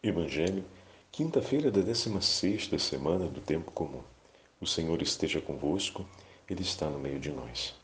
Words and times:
Evangelho, 0.00 0.64
quinta-feira 1.10 1.72
da 1.72 1.80
16 1.80 2.70
semana 2.80 3.26
do 3.26 3.40
tempo 3.40 3.72
comum. 3.72 4.00
O 4.60 4.66
Senhor 4.66 5.02
esteja 5.02 5.40
convosco, 5.40 6.06
ele 6.48 6.62
está 6.62 6.88
no 6.88 7.00
meio 7.00 7.18
de 7.18 7.32
nós. 7.32 7.74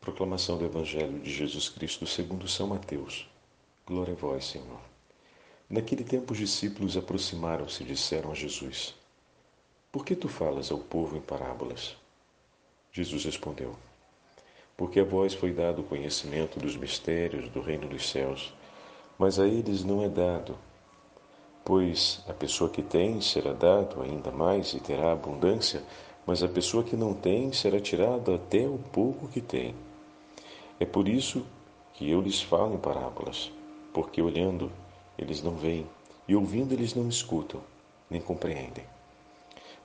Proclamação 0.00 0.56
do 0.56 0.64
Evangelho 0.64 1.20
de 1.20 1.30
Jesus 1.30 1.68
Cristo 1.68 2.06
segundo 2.06 2.48
São 2.48 2.66
Mateus. 2.66 3.28
Glória 3.86 4.14
a 4.14 4.16
vós, 4.16 4.46
Senhor. 4.46 4.80
Naquele 5.68 6.02
tempo 6.02 6.32
os 6.32 6.38
discípulos 6.38 6.96
aproximaram-se 6.96 7.82
e 7.82 7.86
disseram 7.86 8.32
a 8.32 8.34
Jesus: 8.34 8.94
Por 9.92 10.02
que 10.02 10.16
tu 10.16 10.30
falas 10.30 10.72
ao 10.72 10.78
povo 10.78 11.14
em 11.14 11.20
parábolas? 11.20 11.94
Jesus 12.90 13.26
respondeu: 13.26 13.76
Porque 14.78 14.98
a 14.98 15.04
vós 15.04 15.34
foi 15.34 15.52
dado 15.52 15.82
o 15.82 15.84
conhecimento 15.84 16.58
dos 16.58 16.74
mistérios 16.74 17.50
do 17.50 17.60
reino 17.60 17.86
dos 17.86 18.08
céus, 18.08 18.50
mas 19.18 19.38
a 19.38 19.46
eles 19.46 19.84
não 19.84 20.02
é 20.02 20.08
dado 20.08 20.56
Pois 21.64 22.22
a 22.26 22.32
pessoa 22.32 22.70
que 22.70 22.82
tem 22.82 23.20
será 23.20 23.52
dado 23.52 24.00
ainda 24.02 24.30
mais 24.30 24.72
e 24.72 24.80
terá 24.80 25.12
abundância, 25.12 25.82
mas 26.26 26.42
a 26.42 26.48
pessoa 26.48 26.82
que 26.82 26.96
não 26.96 27.12
tem 27.12 27.52
será 27.52 27.78
tirada 27.78 28.34
até 28.34 28.66
o 28.66 28.78
pouco 28.92 29.28
que 29.28 29.40
tem. 29.40 29.74
É 30.78 30.86
por 30.86 31.06
isso 31.06 31.46
que 31.92 32.08
eu 32.08 32.20
lhes 32.20 32.40
falo 32.40 32.74
em 32.74 32.78
parábolas, 32.78 33.52
porque 33.92 34.22
olhando 34.22 34.72
eles 35.18 35.42
não 35.42 35.54
veem, 35.54 35.86
e 36.26 36.34
ouvindo 36.34 36.72
eles 36.72 36.94
não 36.94 37.08
escutam, 37.08 37.60
nem 38.08 38.20
compreendem. 38.20 38.84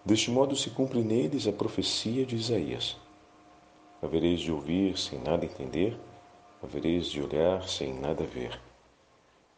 Deste 0.04 0.32
modo 0.32 0.56
se 0.56 0.70
cumpre 0.70 1.02
neles 1.02 1.46
a 1.46 1.52
profecia 1.52 2.26
de 2.26 2.36
Isaías. 2.36 2.96
Havereis 4.02 4.40
de 4.40 4.52
ouvir 4.52 4.98
sem 4.98 5.20
nada 5.20 5.46
entender, 5.46 5.98
havereis 6.64 7.08
de 7.08 7.22
olhar 7.22 7.68
sem 7.68 7.94
nada 7.94 8.24
ver 8.24 8.60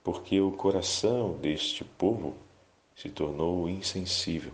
porque 0.07 0.39
o 0.39 0.53
coração 0.53 1.33
deste 1.33 1.83
povo 1.83 2.33
se 2.95 3.09
tornou 3.09 3.69
insensível. 3.69 4.53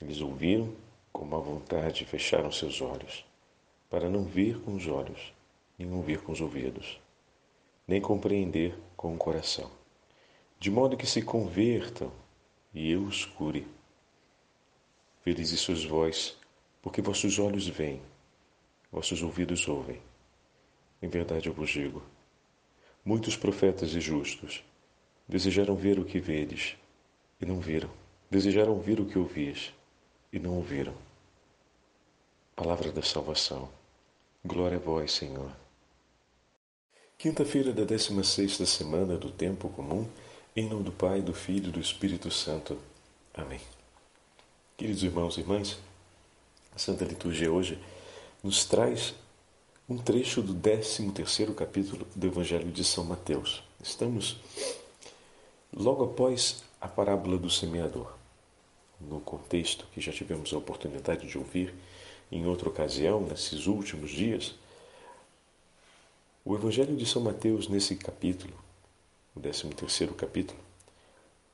Eles 0.00 0.22
ouviram 0.22 0.74
com 1.12 1.26
má 1.26 1.36
vontade 1.36 2.02
e 2.02 2.06
fecharam 2.06 2.50
seus 2.50 2.80
olhos, 2.80 3.26
para 3.90 4.08
não 4.08 4.24
ver 4.24 4.58
com 4.62 4.74
os 4.74 4.86
olhos, 4.86 5.34
nem 5.78 5.92
ouvir 5.92 6.22
com 6.22 6.32
os 6.32 6.40
ouvidos, 6.40 6.98
nem 7.86 8.00
compreender 8.00 8.74
com 8.96 9.14
o 9.14 9.18
coração, 9.18 9.70
de 10.58 10.70
modo 10.70 10.96
que 10.96 11.06
se 11.06 11.20
convertam 11.20 12.10
e 12.72 12.90
eu 12.90 13.02
os 13.02 13.26
cure. 13.26 13.68
Felizes 15.20 15.60
sois 15.60 15.84
vós, 15.84 16.38
porque 16.80 17.02
vossos 17.02 17.38
olhos 17.38 17.68
veem, 17.68 18.00
vossos 18.90 19.22
ouvidos 19.22 19.68
ouvem. 19.68 20.00
Em 21.02 21.08
verdade 21.08 21.50
eu 21.50 21.52
vos 21.52 21.68
digo, 21.68 22.02
Muitos 23.08 23.38
profetas 23.38 23.94
e 23.94 24.02
justos 24.02 24.62
desejaram 25.26 25.74
ver 25.74 25.98
o 25.98 26.04
que 26.04 26.20
vedes 26.20 26.76
e 27.40 27.46
não 27.46 27.58
viram. 27.58 27.88
Desejaram 28.30 28.72
ouvir 28.72 29.00
o 29.00 29.06
que 29.06 29.18
ouvis 29.18 29.72
e 30.30 30.38
não 30.38 30.52
ouviram. 30.56 30.92
Palavra 32.54 32.92
da 32.92 33.00
salvação. 33.00 33.70
Glória 34.44 34.76
a 34.76 34.78
vós, 34.78 35.10
Senhor. 35.12 35.50
Quinta-feira 37.16 37.72
da 37.72 37.82
16 37.82 38.58
semana 38.68 39.16
do 39.16 39.30
tempo 39.30 39.70
comum, 39.70 40.06
em 40.54 40.68
nome 40.68 40.84
do 40.84 40.92
Pai, 40.92 41.22
do 41.22 41.32
Filho 41.32 41.70
e 41.70 41.72
do 41.72 41.80
Espírito 41.80 42.30
Santo. 42.30 42.76
Amém. 43.32 43.62
Queridos 44.76 45.02
irmãos 45.02 45.38
e 45.38 45.40
irmãs, 45.40 45.78
a 46.76 46.78
Santa 46.78 47.06
Liturgia 47.06 47.50
hoje 47.50 47.82
nos 48.44 48.66
traz 48.66 49.14
um 49.88 49.96
trecho 49.96 50.42
do 50.42 50.54
13º 50.54 51.54
capítulo 51.54 52.06
do 52.14 52.26
Evangelho 52.26 52.70
de 52.70 52.84
São 52.84 53.04
Mateus. 53.04 53.62
Estamos 53.82 54.36
logo 55.72 56.04
após 56.04 56.62
a 56.78 56.86
parábola 56.86 57.38
do 57.38 57.48
semeador, 57.48 58.12
no 59.00 59.18
contexto 59.18 59.86
que 59.94 59.98
já 59.98 60.12
tivemos 60.12 60.52
a 60.52 60.58
oportunidade 60.58 61.26
de 61.26 61.38
ouvir 61.38 61.72
em 62.30 62.44
outra 62.46 62.68
ocasião, 62.68 63.22
nesses 63.22 63.66
últimos 63.66 64.10
dias. 64.10 64.54
O 66.44 66.54
Evangelho 66.54 66.94
de 66.94 67.06
São 67.06 67.22
Mateus, 67.22 67.66
nesse 67.66 67.96
capítulo, 67.96 68.52
o 69.34 69.40
13º 69.40 70.14
capítulo, 70.14 70.60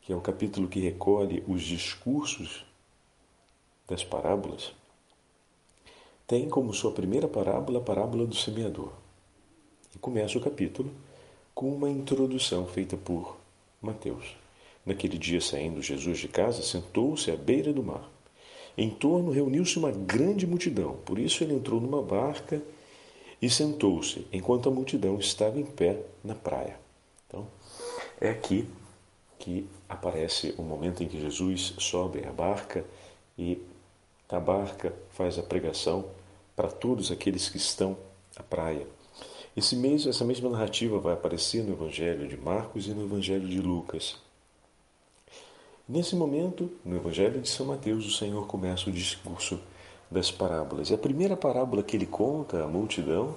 que 0.01 0.13
é 0.13 0.17
um 0.17 0.21
capítulo 0.21 0.67
que 0.67 0.81
recolhe 0.81 1.45
os 1.47 1.63
discursos 1.63 2.67
das 3.87 4.03
parábolas, 4.03 4.73
tem 6.27 6.49
como 6.49 6.73
sua 6.73 6.93
primeira 6.93 7.29
parábola 7.29 7.79
a 7.79 7.83
parábola 7.83 8.27
do 8.27 8.35
semeador. 8.35 8.93
E 9.95 9.99
começa 9.99 10.39
o 10.39 10.41
capítulo 10.41 10.91
com 11.55 11.73
uma 11.73 11.91
introdução 11.91 12.67
feita 12.67 12.97
por 12.97 13.37
Mateus. 13.81 14.37
Naquele 14.85 15.17
dia, 15.19 15.41
saindo 15.41 15.83
Jesus 15.83 16.19
de 16.19 16.29
casa, 16.29 16.63
sentou-se 16.63 17.31
à 17.31 17.37
beira 17.37 17.73
do 17.73 17.83
mar. 17.83 18.11
Em 18.77 18.91
torno 18.91 19.31
reuniu-se 19.31 19.79
uma 19.79 19.91
grande 19.91 20.47
multidão, 20.47 20.97
por 21.05 21.19
isso 21.19 21.45
ele 21.45 21.55
entrou 21.55 21.81
numa 21.81 22.03
barca 22.03 22.61
e 23.41 23.49
sentou-se, 23.49 24.27
enquanto 24.33 24.69
a 24.69 24.73
multidão 24.73 25.19
estava 25.19 25.61
em 25.61 25.65
pé 25.65 26.01
na 26.25 26.35
praia. 26.35 26.79
Então, 27.27 27.47
é 28.21 28.31
aqui 28.31 28.69
que 29.39 29.69
aparece 29.89 30.55
o 30.57 30.63
momento 30.63 31.03
em 31.03 31.09
que 31.09 31.21
Jesus 31.21 31.75
sobe 31.79 32.25
a 32.27 32.33
barca 32.33 32.85
e 33.39 33.61
a 34.29 34.41
barca 34.41 34.93
faz 35.11 35.39
a 35.39 35.43
pregação 35.43 36.07
para 36.57 36.69
todos 36.69 37.11
aqueles 37.11 37.49
que 37.49 37.57
estão 37.57 37.97
à 38.37 38.43
praia. 38.43 38.87
Esse 39.57 39.77
mesmo, 39.77 40.11
essa 40.11 40.25
mesma 40.25 40.51
narrativa 40.51 40.99
vai 40.99 41.15
aparecer 41.15 41.63
no 41.63 41.73
Evangelho 41.73 42.27
de 42.27 42.37
Marcos 42.37 42.87
e 42.87 42.91
no 42.91 43.05
Evangelho 43.05 43.47
de 43.49 43.61
Lucas. 43.61 44.17
Nesse 45.89 46.17
momento, 46.17 46.71
no 46.85 46.97
Evangelho 46.97 47.41
de 47.41 47.49
São 47.49 47.67
Mateus, 47.67 48.07
o 48.07 48.11
Senhor 48.11 48.47
começa 48.47 48.89
o 48.89 48.93
discurso 48.93 49.61
das 50.11 50.31
parábolas. 50.31 50.91
E 50.91 50.95
a 50.95 50.99
primeira 50.99 51.37
parábola 51.37 51.83
que 51.83 51.97
ele 51.97 52.07
conta 52.07 52.65
à 52.65 52.67
multidão 52.67 53.37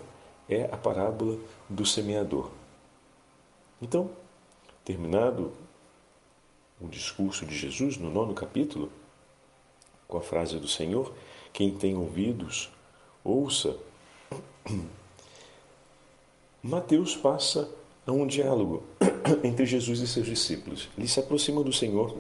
é 0.50 0.64
a 0.72 0.78
parábola 0.78 1.38
do 1.70 1.86
semeador. 1.86 2.50
Então, 3.82 4.10
terminado 4.84 5.52
o 6.80 6.88
discurso 6.88 7.46
de 7.46 7.56
Jesus 7.56 7.98
no 7.98 8.10
nono 8.10 8.34
capítulo, 8.34 8.92
com 10.08 10.18
a 10.18 10.22
frase 10.22 10.58
do 10.58 10.68
Senhor: 10.68 11.14
Quem 11.52 11.72
tem 11.72 11.96
ouvidos, 11.96 12.70
ouça. 13.24 13.76
Mateus 16.62 17.16
passa 17.16 17.70
a 18.06 18.12
um 18.12 18.26
diálogo 18.26 18.84
entre 19.44 19.66
Jesus 19.66 20.00
e 20.00 20.08
seus 20.08 20.26
discípulos. 20.26 20.90
Eles 20.98 21.12
se 21.12 21.20
aproximam 21.20 21.64
do 21.64 21.72
Senhor 21.72 22.18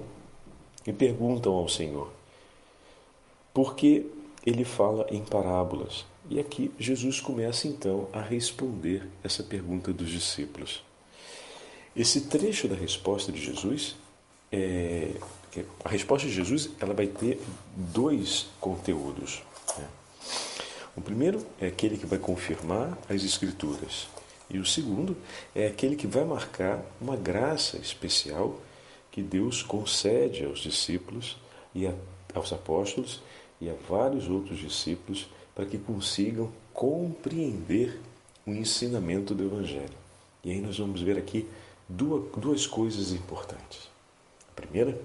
e 0.85 0.93
perguntam 0.93 1.53
ao 1.53 1.67
Senhor 1.67 2.11
por 3.53 3.75
que 3.75 4.05
ele 4.45 4.63
fala 4.63 5.05
em 5.09 5.23
parábolas. 5.23 6.05
E 6.29 6.39
aqui 6.39 6.71
Jesus 6.77 7.19
começa 7.19 7.67
então 7.67 8.07
a 8.13 8.21
responder 8.21 9.07
essa 9.23 9.43
pergunta 9.43 9.91
dos 9.91 10.09
discípulos. 10.09 10.83
Esse 11.95 12.21
trecho 12.21 12.67
da 12.67 12.75
resposta 12.75 13.31
de 13.31 13.43
Jesus 13.43 13.95
é, 14.51 15.11
a 15.83 15.89
resposta 15.89 16.27
de 16.27 16.33
Jesus 16.33 16.69
ela 16.79 16.93
vai 16.93 17.07
ter 17.07 17.41
dois 17.75 18.47
conteúdos. 18.59 19.41
Né? 19.77 19.87
O 20.95 21.01
primeiro 21.01 21.45
é 21.59 21.67
aquele 21.67 21.97
que 21.97 22.05
vai 22.05 22.19
confirmar 22.19 22.97
as 23.09 23.23
Escrituras, 23.23 24.07
e 24.49 24.59
o 24.59 24.65
segundo 24.65 25.15
é 25.53 25.67
aquele 25.67 25.95
que 25.95 26.07
vai 26.07 26.23
marcar 26.23 26.81
uma 27.01 27.15
graça 27.15 27.77
especial 27.77 28.59
que 29.11 29.21
Deus 29.21 29.61
concede 29.61 30.45
aos 30.45 30.59
discípulos 30.59 31.37
e 31.75 31.85
a, 31.85 31.93
aos 32.33 32.53
apóstolos 32.53 33.21
e 33.59 33.69
a 33.69 33.73
vários 33.89 34.29
outros 34.29 34.59
discípulos 34.59 35.27
para 35.53 35.65
que 35.65 35.77
consigam 35.77 36.51
compreender 36.73 37.99
o 38.45 38.51
ensinamento 38.51 39.33
do 39.33 39.43
Evangelho. 39.43 39.97
E 40.43 40.51
aí 40.51 40.61
nós 40.61 40.77
vamos 40.77 41.01
ver 41.01 41.17
aqui 41.17 41.47
duas, 41.89 42.31
duas 42.37 42.67
coisas 42.67 43.11
importantes. 43.11 43.89
A 44.49 44.61
primeira 44.61 44.97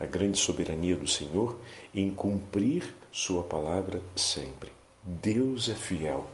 a 0.00 0.06
grande 0.06 0.38
soberania 0.38 0.96
do 0.96 1.06
Senhor 1.06 1.58
em 1.94 2.10
cumprir 2.10 2.94
Sua 3.12 3.42
palavra 3.42 4.00
sempre. 4.16 4.72
Deus 5.02 5.68
é 5.68 5.74
fiel 5.74 6.26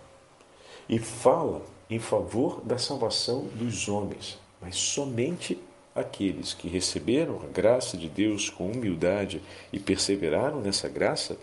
e 0.89 0.99
fala 0.99 1.63
em 1.91 1.99
favor 1.99 2.61
da 2.65 2.79
salvação 2.79 3.47
dos 3.55 3.89
homens, 3.89 4.39
mas 4.61 4.77
somente 4.77 5.59
aqueles 5.95 6.53
que 6.53 6.69
receberam 6.69 7.41
a 7.43 7.47
graça 7.47 7.97
de 7.97 8.09
Deus 8.09 8.51
com 8.51 8.71
humildade 8.71 9.43
e 9.73 9.81
perseveraram 9.81 10.61
nessa 10.61 10.89
graça 10.89 11.37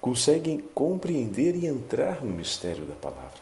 conseguem 0.00 0.58
compreender 0.74 1.54
e 1.54 1.66
entrar 1.66 2.24
no 2.24 2.32
mistério 2.32 2.84
da 2.84 2.94
palavra. 2.94 3.40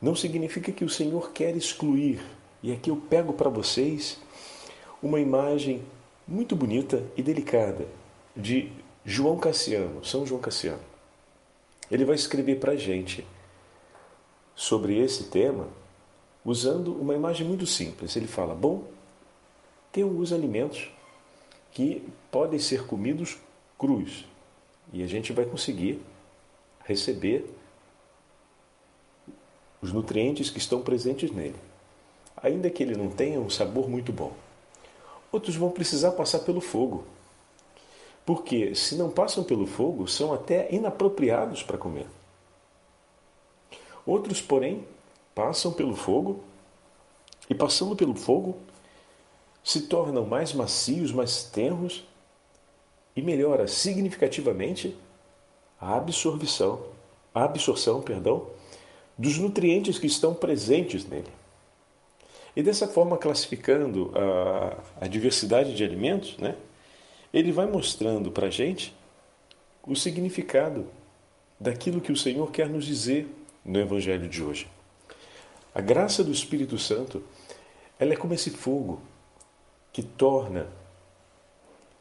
Não 0.00 0.14
significa 0.14 0.72
que 0.72 0.84
o 0.84 0.88
Senhor 0.88 1.30
quer 1.32 1.56
excluir, 1.56 2.20
e 2.62 2.72
aqui 2.72 2.90
eu 2.90 2.96
pego 2.96 3.32
para 3.32 3.48
vocês 3.48 4.18
uma 5.00 5.20
imagem 5.20 5.82
muito 6.26 6.54
bonita 6.54 7.02
e 7.16 7.22
delicada 7.22 7.86
de 8.36 8.72
João 9.04 9.38
Cassiano, 9.38 10.04
São 10.04 10.24
João 10.24 10.40
Cassiano. 10.40 10.82
Ele 11.90 12.04
vai 12.04 12.14
escrever 12.14 12.58
para 12.58 12.72
a 12.72 12.76
gente 12.76 13.26
sobre 14.54 14.98
esse 14.98 15.24
tema 15.24 15.68
usando 16.44 16.94
uma 16.94 17.14
imagem 17.14 17.46
muito 17.46 17.66
simples. 17.66 18.16
Ele 18.16 18.26
fala: 18.26 18.54
Bom, 18.54 18.84
tem 19.90 20.02
alguns 20.02 20.32
alimentos 20.32 20.90
que 21.70 22.06
podem 22.30 22.58
ser 22.58 22.86
comidos 22.86 23.38
crus 23.78 24.24
e 24.92 25.02
a 25.02 25.06
gente 25.06 25.32
vai 25.32 25.44
conseguir 25.44 26.00
receber 26.84 27.44
os 29.80 29.92
nutrientes 29.92 30.50
que 30.50 30.58
estão 30.58 30.80
presentes 30.80 31.32
nele, 31.32 31.56
ainda 32.36 32.70
que 32.70 32.82
ele 32.82 32.96
não 32.96 33.10
tenha 33.10 33.40
um 33.40 33.50
sabor 33.50 33.88
muito 33.88 34.12
bom. 34.12 34.32
Outros 35.32 35.56
vão 35.56 35.70
precisar 35.70 36.12
passar 36.12 36.40
pelo 36.40 36.60
fogo, 36.60 37.04
porque 38.24 38.74
se 38.74 38.94
não 38.96 39.10
passam 39.10 39.42
pelo 39.42 39.66
fogo, 39.66 40.06
são 40.06 40.32
até 40.32 40.72
inapropriados 40.72 41.62
para 41.62 41.78
comer. 41.78 42.06
Outros, 44.04 44.42
porém, 44.42 44.86
passam 45.34 45.72
pelo 45.72 45.96
fogo 45.96 46.44
e, 47.48 47.54
passando 47.54 47.96
pelo 47.96 48.14
fogo, 48.14 48.58
se 49.64 49.82
tornam 49.82 50.26
mais 50.26 50.52
macios, 50.52 51.12
mais 51.12 51.44
tenros 51.44 52.04
e 53.16 53.22
melhora 53.22 53.66
significativamente 53.66 54.96
a 55.80 55.96
absorção, 55.96 56.84
a 57.34 57.44
absorção, 57.44 58.02
perdão, 58.02 58.46
dos 59.16 59.38
nutrientes 59.38 59.98
que 59.98 60.06
estão 60.06 60.34
presentes 60.34 61.06
nele. 61.06 61.41
E 62.54 62.62
dessa 62.62 62.86
forma, 62.86 63.16
classificando 63.16 64.12
a, 64.14 65.04
a 65.04 65.08
diversidade 65.08 65.74
de 65.74 65.82
alimentos, 65.82 66.36
né, 66.38 66.54
ele 67.32 67.50
vai 67.50 67.66
mostrando 67.66 68.30
para 68.30 68.48
a 68.48 68.50
gente 68.50 68.94
o 69.86 69.96
significado 69.96 70.86
daquilo 71.58 72.00
que 72.00 72.12
o 72.12 72.16
Senhor 72.16 72.50
quer 72.50 72.68
nos 72.68 72.84
dizer 72.84 73.26
no 73.64 73.78
Evangelho 73.78 74.28
de 74.28 74.42
hoje. 74.42 74.68
A 75.74 75.80
graça 75.80 76.22
do 76.22 76.30
Espírito 76.30 76.78
Santo, 76.78 77.22
ela 77.98 78.12
é 78.12 78.16
como 78.16 78.34
esse 78.34 78.50
fogo 78.50 79.00
que 79.92 80.02
torna 80.02 80.68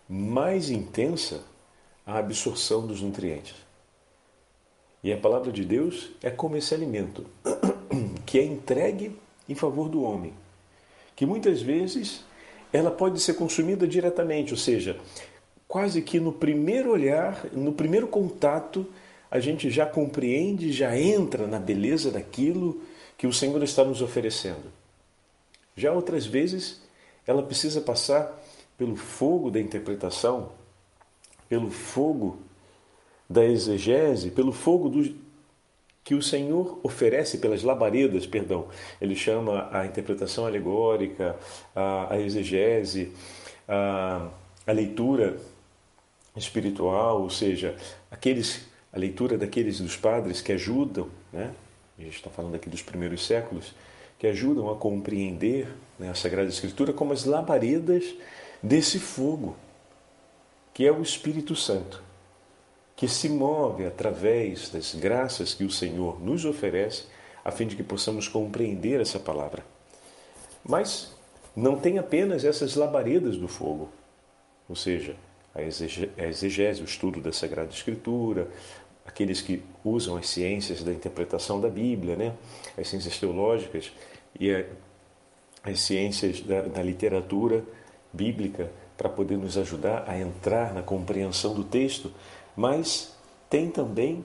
mais 0.09 0.69
intensa 0.69 1.44
a 2.06 2.18
absorção 2.18 2.86
dos 2.86 3.01
nutrientes. 3.01 3.56
E 5.04 5.12
a 5.13 5.18
palavra 5.18 5.51
de 5.51 5.63
Deus 5.63 6.12
é 6.21 6.30
como 6.30 6.57
esse 6.57 6.74
alimento 6.74 7.25
que 8.25 8.38
é 8.38 8.44
entregue 8.44 9.18
em 9.47 9.56
favor 9.56 9.89
do 9.89 10.04
homem, 10.04 10.33
que 11.21 11.25
muitas 11.27 11.62
vezes 11.62 12.25
ela 12.73 12.89
pode 12.89 13.19
ser 13.19 13.35
consumida 13.35 13.88
diretamente, 13.88 14.53
ou 14.53 14.57
seja, 14.57 14.97
quase 15.68 16.01
que 16.01 16.19
no 16.19 16.33
primeiro 16.33 16.89
olhar, 16.89 17.45
no 17.53 17.73
primeiro 17.73 18.07
contato, 18.07 18.88
a 19.29 19.39
gente 19.39 19.69
já 19.69 19.85
compreende, 19.85 20.71
já 20.71 20.97
entra 20.97 21.45
na 21.45 21.59
beleza 21.59 22.09
daquilo 22.09 22.81
que 23.19 23.27
o 23.27 23.31
Senhor 23.31 23.62
está 23.62 23.83
nos 23.83 24.01
oferecendo. 24.01 24.63
Já 25.75 25.91
outras 25.91 26.25
vezes, 26.25 26.81
ela 27.27 27.44
precisa 27.44 27.81
passar 27.81 28.44
pelo 28.75 28.95
fogo 28.95 29.51
da 29.51 29.59
interpretação, 29.59 30.50
pelo 31.47 31.69
fogo 31.69 32.39
da 33.29 33.45
exegese, 33.45 34.31
pelo 34.31 34.51
fogo 34.51 34.89
do, 34.89 35.15
que 36.11 36.15
o 36.15 36.21
Senhor 36.21 36.77
oferece 36.83 37.37
pelas 37.37 37.63
labaredas, 37.63 38.27
perdão. 38.27 38.67
Ele 38.99 39.15
chama 39.15 39.69
a 39.71 39.85
interpretação 39.85 40.45
alegórica, 40.45 41.37
a, 41.73 42.15
a 42.15 42.19
exegese, 42.19 43.13
a, 43.65 44.27
a 44.67 44.71
leitura 44.73 45.37
espiritual, 46.35 47.21
ou 47.21 47.29
seja, 47.29 47.77
aqueles 48.11 48.69
a 48.91 48.99
leitura 48.99 49.37
daqueles 49.37 49.79
dos 49.79 49.95
padres 49.95 50.41
que 50.41 50.51
ajudam, 50.51 51.07
né? 51.31 51.53
a 51.97 52.01
gente 52.01 52.17
está 52.17 52.29
falando 52.29 52.55
aqui 52.55 52.69
dos 52.69 52.81
primeiros 52.81 53.25
séculos, 53.25 53.73
que 54.19 54.27
ajudam 54.27 54.69
a 54.69 54.75
compreender 54.75 55.69
né, 55.97 56.09
a 56.09 56.13
Sagrada 56.13 56.49
Escritura 56.49 56.91
como 56.91 57.13
as 57.13 57.23
labaredas 57.23 58.03
desse 58.61 58.99
fogo, 58.99 59.55
que 60.73 60.85
é 60.85 60.91
o 60.91 61.01
Espírito 61.01 61.55
Santo, 61.55 62.03
que 63.01 63.07
se 63.07 63.27
move 63.27 63.83
através 63.83 64.69
das 64.69 64.94
graças 64.94 65.56
que 65.56 65.63
o 65.63 65.71
Senhor 65.71 66.24
nos 66.24 66.45
oferece, 66.45 67.06
a 67.44 67.50
fim 67.50 67.65
de 67.65 67.75
que 67.75 67.81
possamos 67.81 68.27
compreender 68.27 69.01
essa 69.01 69.18
palavra. 69.18 69.65
Mas 70.63 71.12
não 71.56 71.77
tem 71.77 71.98
apenas 71.98 72.45
essas 72.45 72.75
labaredas 72.75 73.38
do 73.38 73.48
fogo, 73.48 73.89
ou 74.69 74.75
seja, 74.75 75.15
a 75.56 75.63
exegese, 75.63 76.83
o 76.83 76.86
estudo 76.86 77.19
da 77.19 77.33
Sagrada 77.33 77.71
Escritura, 77.71 78.48
aqueles 79.04 79.42
que 79.42 79.63
usam 79.83 80.15
as 80.15 80.30
ciências 80.30 80.83
da 80.83 80.92
interpretação 80.92 81.59
da 81.59 81.69
Bíblia, 81.69 82.15
né? 82.15 82.36
as 82.77 82.88
ciências 82.88 83.18
teológicas 83.18 83.92
e 84.39 84.51
as 85.63 85.80
ciências 85.80 86.39
da, 86.42 86.62
da 86.62 86.83
literatura 86.83 87.63
bíblica 88.13 88.69
para 88.95 89.09
poder 89.09 89.39
nos 89.39 89.57
ajudar 89.57 90.06
a 90.07 90.19
entrar 90.19 90.75
na 90.75 90.83
compreensão 90.83 91.56
do 91.56 91.63
texto, 91.63 92.13
mas 92.56 93.15
tem 93.50 93.69
também 93.69 94.24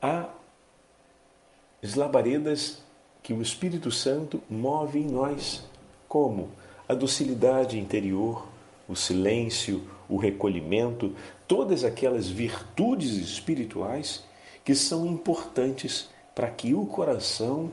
as 0.00 1.94
labaredas 1.94 2.82
que 3.22 3.32
o 3.32 3.42
Espírito 3.42 3.90
Santo 3.90 4.42
move 4.48 4.98
em 4.98 5.06
nós, 5.06 5.64
como 6.08 6.50
a 6.88 6.94
docilidade 6.94 7.78
interior, 7.78 8.46
o 8.88 8.96
silêncio, 8.96 9.82
o 10.08 10.16
recolhimento, 10.16 11.14
todas 11.46 11.84
aquelas 11.84 12.28
virtudes 12.28 13.12
espirituais 13.12 14.24
que 14.64 14.74
são 14.74 15.06
importantes 15.06 16.08
para 16.34 16.48
que 16.48 16.74
o 16.74 16.86
coração 16.86 17.70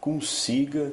consiga 0.00 0.92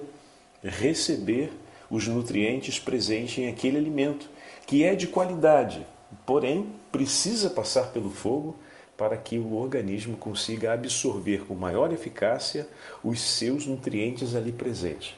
receber 0.64 1.52
os 1.90 2.08
nutrientes 2.08 2.80
presentes 2.80 3.38
em 3.38 3.48
aquele 3.48 3.78
alimento, 3.78 4.30
que 4.66 4.84
é 4.84 4.96
de 4.96 5.08
qualidade, 5.08 5.86
porém 6.26 6.68
precisa 6.96 7.50
passar 7.50 7.92
pelo 7.92 8.10
fogo 8.10 8.56
para 8.96 9.18
que 9.18 9.38
o 9.38 9.56
organismo 9.56 10.16
consiga 10.16 10.72
absorver 10.72 11.46
com 11.46 11.54
maior 11.54 11.92
eficácia 11.92 12.66
os 13.04 13.20
seus 13.20 13.66
nutrientes 13.66 14.34
ali 14.34 14.54
presentes. 14.54 15.14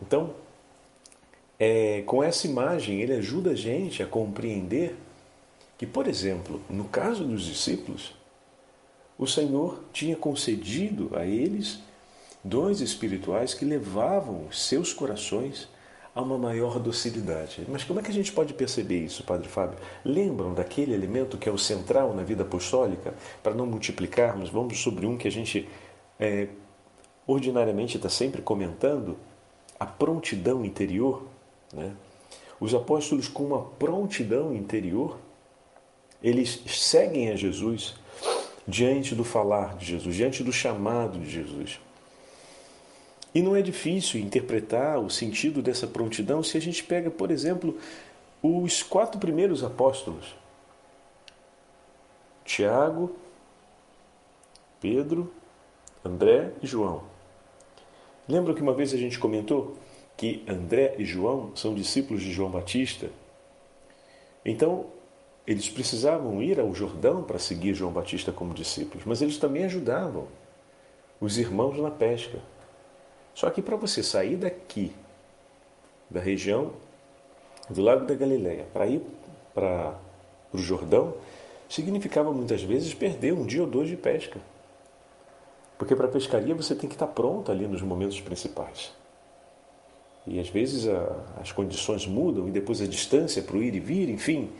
Então, 0.00 0.34
é, 1.60 2.02
com 2.06 2.24
essa 2.24 2.46
imagem, 2.46 3.02
ele 3.02 3.12
ajuda 3.12 3.50
a 3.50 3.54
gente 3.54 4.02
a 4.02 4.06
compreender 4.06 4.96
que, 5.76 5.86
por 5.86 6.08
exemplo, 6.08 6.62
no 6.70 6.84
caso 6.84 7.24
dos 7.24 7.42
discípulos, 7.42 8.14
o 9.18 9.26
Senhor 9.26 9.84
tinha 9.92 10.16
concedido 10.16 11.10
a 11.14 11.26
eles 11.26 11.78
dons 12.42 12.80
espirituais 12.80 13.52
que 13.52 13.66
levavam 13.66 14.50
seus 14.50 14.94
corações 14.94 15.68
a 16.14 16.20
uma 16.20 16.36
maior 16.36 16.78
docilidade. 16.78 17.64
Mas 17.68 17.84
como 17.84 18.00
é 18.00 18.02
que 18.02 18.10
a 18.10 18.14
gente 18.14 18.32
pode 18.32 18.52
perceber 18.52 18.98
isso, 18.98 19.24
Padre 19.24 19.48
Fábio? 19.48 19.78
Lembram 20.04 20.52
daquele 20.52 20.92
elemento 20.92 21.38
que 21.38 21.48
é 21.48 21.52
o 21.52 21.58
central 21.58 22.14
na 22.14 22.22
vida 22.22 22.42
apostólica? 22.42 23.14
Para 23.42 23.54
não 23.54 23.66
multiplicarmos, 23.66 24.50
vamos 24.50 24.78
sobre 24.80 25.06
um 25.06 25.16
que 25.16 25.26
a 25.26 25.30
gente 25.30 25.68
é, 26.20 26.48
ordinariamente 27.26 27.96
está 27.96 28.08
sempre 28.08 28.42
comentando: 28.42 29.16
a 29.80 29.86
prontidão 29.86 30.64
interior. 30.64 31.24
Né? 31.72 31.92
Os 32.60 32.74
apóstolos, 32.74 33.26
com 33.26 33.44
uma 33.44 33.62
prontidão 33.62 34.54
interior, 34.54 35.18
eles 36.22 36.62
seguem 36.66 37.30
a 37.30 37.36
Jesus 37.36 37.94
diante 38.68 39.14
do 39.14 39.24
falar 39.24 39.76
de 39.76 39.86
Jesus, 39.86 40.14
diante 40.14 40.44
do 40.44 40.52
chamado 40.52 41.18
de 41.18 41.28
Jesus. 41.28 41.80
E 43.34 43.40
não 43.40 43.56
é 43.56 43.62
difícil 43.62 44.20
interpretar 44.20 44.98
o 44.98 45.08
sentido 45.08 45.62
dessa 45.62 45.86
prontidão 45.86 46.42
se 46.42 46.56
a 46.56 46.60
gente 46.60 46.84
pega, 46.84 47.10
por 47.10 47.30
exemplo, 47.30 47.78
os 48.42 48.82
quatro 48.82 49.18
primeiros 49.18 49.64
apóstolos: 49.64 50.34
Tiago, 52.44 53.16
Pedro, 54.80 55.32
André 56.04 56.52
e 56.62 56.66
João. 56.66 57.04
Lembra 58.28 58.54
que 58.54 58.62
uma 58.62 58.74
vez 58.74 58.92
a 58.92 58.96
gente 58.96 59.18
comentou 59.18 59.76
que 60.16 60.44
André 60.46 60.94
e 60.98 61.04
João 61.04 61.54
são 61.56 61.74
discípulos 61.74 62.22
de 62.22 62.32
João 62.32 62.50
Batista. 62.50 63.10
Então, 64.44 64.86
eles 65.46 65.68
precisavam 65.68 66.42
ir 66.42 66.60
ao 66.60 66.74
Jordão 66.74 67.22
para 67.22 67.38
seguir 67.38 67.74
João 67.74 67.92
Batista 67.92 68.30
como 68.30 68.54
discípulos, 68.54 69.04
mas 69.04 69.22
eles 69.22 69.38
também 69.38 69.64
ajudavam 69.64 70.28
os 71.20 71.38
irmãos 71.38 71.78
na 71.78 71.90
pesca. 71.90 72.38
Só 73.34 73.50
que 73.50 73.62
para 73.62 73.76
você 73.76 74.02
sair 74.02 74.36
daqui, 74.36 74.92
da 76.10 76.20
região 76.20 76.72
do 77.68 77.80
Lago 77.80 78.06
da 78.06 78.14
Galileia, 78.14 78.66
para 78.72 78.86
ir 78.86 79.02
para 79.54 79.94
o 80.52 80.58
Jordão, 80.58 81.14
significava 81.68 82.32
muitas 82.32 82.62
vezes 82.62 82.92
perder 82.92 83.32
um 83.32 83.46
dia 83.46 83.62
ou 83.62 83.66
dois 83.66 83.88
de 83.88 83.96
pesca. 83.96 84.38
Porque 85.78 85.96
para 85.96 86.06
a 86.06 86.10
pescaria 86.10 86.54
você 86.54 86.74
tem 86.74 86.88
que 86.88 86.94
estar 86.94 87.06
pronto 87.06 87.50
ali 87.50 87.66
nos 87.66 87.82
momentos 87.82 88.20
principais. 88.20 88.92
E 90.26 90.38
às 90.38 90.48
vezes 90.48 90.86
a, 90.86 91.16
as 91.40 91.50
condições 91.50 92.06
mudam 92.06 92.46
e 92.46 92.50
depois 92.50 92.80
a 92.80 92.86
distância 92.86 93.42
para 93.42 93.56
o 93.56 93.62
ir 93.62 93.74
e 93.74 93.80
vir, 93.80 94.08
enfim, 94.08 94.50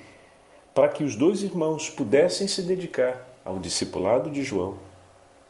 para 0.74 0.88
que 0.88 1.04
os 1.04 1.14
dois 1.14 1.42
irmãos 1.42 1.90
pudessem 1.90 2.48
se 2.48 2.62
dedicar 2.62 3.28
ao 3.44 3.58
discipulado 3.58 4.30
de 4.30 4.42
João, 4.42 4.78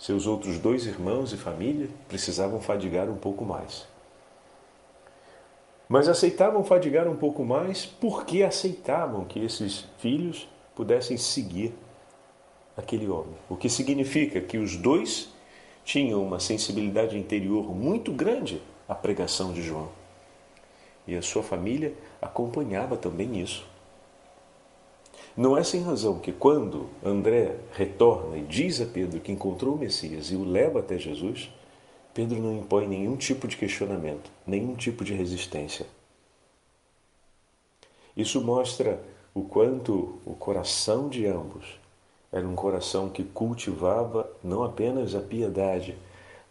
seus 0.03 0.27
outros 0.27 0.59
dois 0.59 0.85
irmãos 0.85 1.33
e 1.33 1.37
família 1.37 1.89
precisavam 2.09 2.61
fadigar 2.61 3.09
um 3.09 3.15
pouco 3.15 3.45
mais. 3.45 3.87
Mas 5.89 6.09
aceitavam 6.09 6.65
fadigar 6.65 7.07
um 7.07 7.15
pouco 7.15 7.45
mais 7.45 7.87
porque 7.87 8.43
aceitavam 8.43 9.25
que 9.25 9.39
esses 9.39 9.87
filhos 9.99 10.49
pudessem 10.75 11.17
seguir 11.17 11.73
aquele 12.77 13.09
homem. 13.09 13.37
O 13.49 13.55
que 13.55 13.69
significa 13.69 14.41
que 14.41 14.59
os 14.59 14.77
dois 14.77 15.29
tinham 15.85 16.21
uma 16.21 16.41
sensibilidade 16.41 17.17
interior 17.17 17.73
muito 17.73 18.11
grande 18.13 18.61
à 18.89 18.97
pregação 18.97 19.53
de 19.53 19.63
João. 19.63 19.89
E 21.07 21.15
a 21.15 21.23
sua 21.23 21.45
família 21.45 21.95
acompanhava 22.21 22.97
também 22.97 23.41
isso. 23.41 23.65
Não 25.37 25.57
é 25.57 25.65
sem 25.65 25.83
razão 25.83 26.19
que 26.19 26.33
quando 26.33 26.89
André 27.03 27.57
retorna 27.73 28.37
e 28.37 28.43
diz 28.43 28.81
a 28.81 28.87
Pedro 28.87 29.21
que 29.21 29.33
encontrou 29.33 29.75
o 29.75 29.79
Messias 29.79 30.31
e 30.31 30.37
o 30.37 30.45
leva 30.45 30.81
até 30.81 30.99
Jesus, 30.99 31.51
Pedro 32.13 32.39
não 32.39 32.59
impõe 32.59 32.87
nenhum 32.87 33.17
tipo 33.17 33.49
de 33.49 33.57
questionamento, 33.57 34.31
nenhum 34.47 34.75
tipo 34.75 35.03
de 35.03 35.15
resistência. 35.15 35.87
Isso 38.15 38.43
mostra 38.43 39.03
o 39.35 39.43
quanto 39.43 40.19
o 40.27 40.35
coração 40.35 41.09
de 41.09 41.27
ambos 41.27 41.81
era 42.33 42.49
um 42.49 42.55
coração 42.55 43.11
que 43.11 43.23
cultivava 43.23 44.31
não 44.43 44.65
apenas 44.65 45.15
a 45.15 45.21
piedade, 45.21 45.95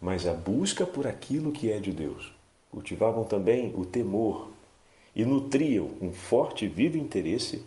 mas 0.00 0.28
a 0.28 0.32
busca 0.32 0.86
por 0.86 1.08
aquilo 1.08 1.50
que 1.50 1.72
é 1.72 1.80
de 1.80 1.90
Deus. 1.90 2.32
Cultivavam 2.70 3.24
também 3.24 3.74
o 3.76 3.84
temor 3.84 4.48
e 5.14 5.24
nutriam 5.24 5.90
um 6.00 6.12
forte 6.12 6.66
e 6.66 6.68
vivo 6.68 6.96
interesse 6.96 7.64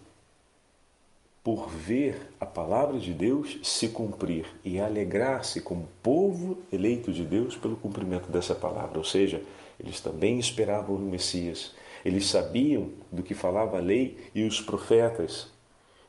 por 1.45 1.69
ver 1.69 2.31
a 2.39 2.45
palavra 2.45 2.97
de 2.97 3.13
Deus 3.13 3.59
se 3.61 3.89
cumprir 3.89 4.47
e 4.63 4.79
alegrar-se 4.79 5.61
como 5.61 5.87
povo 6.01 6.57
eleito 6.73 7.13
de 7.13 7.23
Deus 7.23 7.55
pelo 7.55 7.75
cumprimento 7.75 8.31
dessa 8.31 8.55
palavra. 8.55 8.97
Ou 8.97 9.03
seja, 9.03 9.43
eles 9.79 10.01
também 10.01 10.39
esperavam 10.39 10.97
no 10.97 11.05
Messias, 11.05 11.75
eles 12.03 12.25
sabiam 12.25 12.89
do 13.11 13.21
que 13.21 13.35
falava 13.35 13.77
a 13.77 13.79
lei 13.79 14.17
e 14.33 14.43
os 14.43 14.59
profetas 14.59 15.51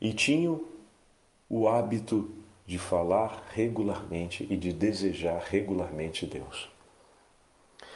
e 0.01 0.11
tinham 0.11 0.59
o 1.47 1.67
hábito 1.67 2.31
de 2.65 2.79
falar 2.79 3.47
regularmente 3.53 4.47
e 4.49 4.57
de 4.57 4.73
desejar 4.73 5.39
regularmente 5.51 6.25
Deus. 6.25 6.67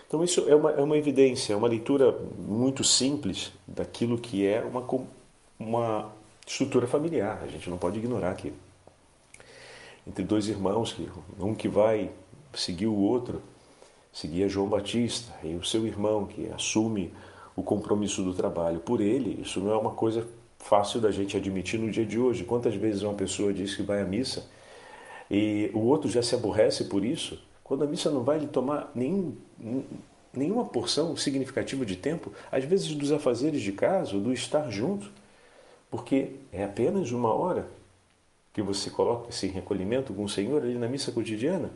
Então, 0.07 0.24
isso 0.24 0.48
é 0.48 0.55
uma, 0.55 0.71
é 0.74 0.81
uma 0.81 0.98
evidência, 0.98 1.53
é 1.53 1.55
uma 1.55 1.67
leitura 1.67 2.12
muito 2.38 2.83
simples 2.83 3.51
daquilo 3.67 4.19
que 4.19 4.45
é 4.45 4.62
uma, 4.62 4.86
uma 5.57 6.20
estrutura 6.45 6.88
familiar. 6.88 7.41
A 7.43 7.48
gente 7.48 7.69
não 7.69 7.77
pode 7.77 8.00
ignorar 8.00 8.36
que 8.36 8.53
entre 10.07 10.24
dois 10.24 10.48
irmãos, 10.48 10.95
um 11.39 11.53
que 11.53 11.67
vai 11.67 12.12
seguir 12.53 12.88
o 12.88 12.95
outro, 12.95 13.41
seguia 14.12 14.50
João 14.50 14.67
Batista, 14.67 15.31
e 15.43 15.55
o 15.55 15.63
seu 15.63 15.86
irmão 15.86 16.25
que 16.25 16.50
assume 16.50 17.13
o 17.55 17.62
compromisso 17.62 18.24
do 18.24 18.33
trabalho 18.33 18.79
por 18.79 19.00
ele, 19.00 19.41
isso 19.41 19.60
não 19.60 19.71
é 19.71 19.77
uma 19.77 19.91
coisa 19.91 20.27
fácil 20.57 21.00
da 21.00 21.12
gente 21.12 21.38
admitir 21.38 21.79
no 21.79 21.91
dia 21.91 22.05
de 22.05 22.19
hoje. 22.19 22.43
Quantas 22.43 22.75
vezes 22.75 23.03
uma 23.03 23.13
pessoa 23.13 23.53
diz 23.53 23.75
que 23.75 23.83
vai 23.83 24.01
à 24.01 24.05
missa 24.05 24.50
e 25.29 25.71
o 25.74 25.79
outro 25.79 26.10
já 26.10 26.21
se 26.21 26.36
aborrece 26.36 26.86
por 26.86 27.05
isso, 27.05 27.39
quando 27.63 27.83
a 27.83 27.88
missa 27.88 28.10
não 28.10 28.24
vai 28.24 28.39
lhe 28.39 28.48
tomar 28.48 28.91
nenhum, 28.93 29.36
nenhuma 30.33 30.65
porção 30.65 31.15
significativa 31.15 31.86
de 31.86 31.95
tempo, 31.95 32.31
às 32.51 32.63
vezes 32.63 32.93
dos 32.95 33.12
afazeres 33.12 33.62
de 33.62 33.71
casa, 33.71 34.17
do 34.19 34.33
estar 34.33 34.69
junto, 34.69 35.12
porque 35.91 36.31
é 36.53 36.63
apenas 36.63 37.12
uma 37.12 37.33
hora 37.33 37.67
que 38.53 38.62
você 38.62 38.89
coloca 38.89 39.29
esse 39.29 39.48
recolhimento 39.48 40.13
com 40.13 40.24
o 40.24 40.29
Senhor 40.29 40.63
ali 40.63 40.75
na 40.75 40.88
missa 40.88 41.12
cotidiana. 41.12 41.69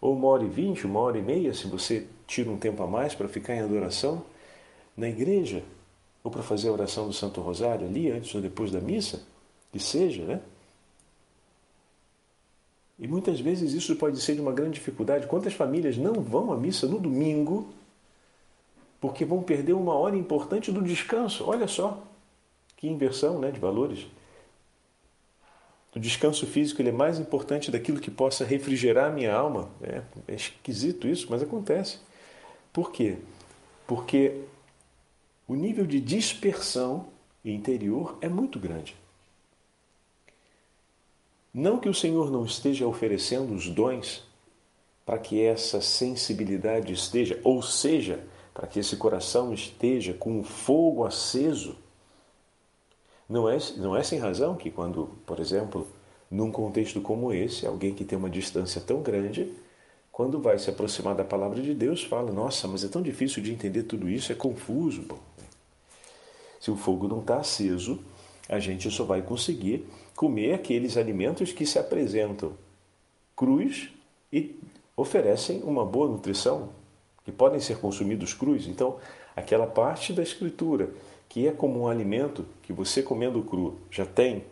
Ou 0.00 0.14
uma 0.14 0.28
hora 0.28 0.44
e 0.44 0.48
vinte, 0.48 0.86
uma 0.86 1.00
hora 1.00 1.18
e 1.18 1.22
meia, 1.22 1.52
se 1.52 1.66
você 1.66 2.06
tira 2.26 2.48
um 2.48 2.56
tempo 2.56 2.82
a 2.82 2.86
mais 2.86 3.14
para 3.14 3.28
ficar 3.28 3.54
em 3.54 3.60
adoração 3.60 4.22
na 4.96 5.08
igreja, 5.08 5.62
ou 6.22 6.30
para 6.30 6.42
fazer 6.42 6.68
a 6.68 6.72
oração 6.72 7.08
do 7.08 7.12
Santo 7.12 7.40
Rosário 7.40 7.86
ali, 7.86 8.10
antes 8.10 8.34
ou 8.34 8.40
depois 8.40 8.70
da 8.70 8.80
missa, 8.80 9.22
que 9.72 9.80
seja, 9.80 10.24
né? 10.24 10.40
E 12.98 13.08
muitas 13.08 13.40
vezes 13.40 13.72
isso 13.72 13.96
pode 13.96 14.20
ser 14.20 14.34
de 14.34 14.40
uma 14.40 14.52
grande 14.52 14.74
dificuldade. 14.74 15.26
Quantas 15.26 15.54
famílias 15.54 15.96
não 15.96 16.14
vão 16.14 16.52
à 16.52 16.56
missa 16.56 16.86
no 16.86 16.98
domingo 16.98 17.68
porque 19.00 19.24
vão 19.24 19.42
perder 19.42 19.72
uma 19.72 19.94
hora 19.94 20.16
importante 20.16 20.70
do 20.70 20.82
descanso? 20.82 21.44
Olha 21.48 21.66
só 21.66 22.06
que 22.80 22.88
inversão 22.88 23.38
né, 23.38 23.50
de 23.50 23.60
valores. 23.60 24.06
O 25.94 26.00
descanso 26.00 26.46
físico 26.46 26.80
ele 26.80 26.88
é 26.88 26.92
mais 26.92 27.18
importante 27.18 27.70
daquilo 27.70 28.00
que 28.00 28.10
possa 28.10 28.44
refrigerar 28.44 29.10
a 29.10 29.14
minha 29.14 29.34
alma. 29.34 29.70
É, 29.82 30.02
é 30.26 30.34
esquisito 30.34 31.06
isso, 31.06 31.26
mas 31.28 31.42
acontece. 31.42 31.98
Por 32.72 32.90
quê? 32.90 33.18
Porque 33.86 34.40
o 35.46 35.54
nível 35.54 35.84
de 35.84 36.00
dispersão 36.00 37.08
interior 37.44 38.16
é 38.20 38.28
muito 38.28 38.58
grande. 38.58 38.96
Não 41.52 41.78
que 41.78 41.88
o 41.88 41.94
Senhor 41.94 42.30
não 42.30 42.44
esteja 42.44 42.86
oferecendo 42.86 43.52
os 43.52 43.68
dons 43.68 44.24
para 45.04 45.18
que 45.18 45.42
essa 45.42 45.80
sensibilidade 45.80 46.92
esteja, 46.92 47.40
ou 47.42 47.60
seja, 47.60 48.24
para 48.54 48.68
que 48.68 48.78
esse 48.78 48.96
coração 48.96 49.52
esteja 49.52 50.14
com 50.14 50.38
o 50.38 50.44
fogo 50.44 51.04
aceso. 51.04 51.76
Não 53.30 53.48
é, 53.48 53.56
não 53.76 53.96
é 53.96 54.02
sem 54.02 54.18
razão 54.18 54.56
que, 54.56 54.72
quando, 54.72 55.08
por 55.24 55.38
exemplo, 55.38 55.86
num 56.28 56.50
contexto 56.50 57.00
como 57.00 57.32
esse, 57.32 57.64
alguém 57.64 57.94
que 57.94 58.04
tem 58.04 58.18
uma 58.18 58.28
distância 58.28 58.80
tão 58.80 59.02
grande, 59.02 59.54
quando 60.10 60.40
vai 60.40 60.58
se 60.58 60.68
aproximar 60.68 61.14
da 61.14 61.22
palavra 61.22 61.62
de 61.62 61.72
Deus, 61.72 62.02
fala: 62.02 62.32
Nossa, 62.32 62.66
mas 62.66 62.82
é 62.82 62.88
tão 62.88 63.00
difícil 63.00 63.40
de 63.40 63.52
entender 63.52 63.84
tudo 63.84 64.08
isso, 64.08 64.32
é 64.32 64.34
confuso. 64.34 65.02
Bom, 65.02 65.20
se 66.58 66.72
o 66.72 66.76
fogo 66.76 67.06
não 67.06 67.20
está 67.20 67.36
aceso, 67.36 68.00
a 68.48 68.58
gente 68.58 68.90
só 68.90 69.04
vai 69.04 69.22
conseguir 69.22 69.86
comer 70.16 70.54
aqueles 70.54 70.96
alimentos 70.96 71.52
que 71.52 71.64
se 71.64 71.78
apresentam 71.78 72.54
crus 73.36 73.90
e 74.32 74.58
oferecem 74.96 75.62
uma 75.62 75.86
boa 75.86 76.08
nutrição, 76.08 76.70
que 77.24 77.30
podem 77.30 77.60
ser 77.60 77.78
consumidos 77.78 78.34
crus. 78.34 78.66
Então, 78.66 78.98
aquela 79.36 79.68
parte 79.68 80.12
da 80.12 80.22
escritura 80.22 80.90
que 81.30 81.46
é 81.46 81.52
como 81.52 81.82
um 81.82 81.88
alimento 81.88 82.44
que 82.60 82.72
você 82.72 83.02
comendo 83.04 83.40
cru 83.42 83.78
já 83.88 84.04
tem 84.04 84.44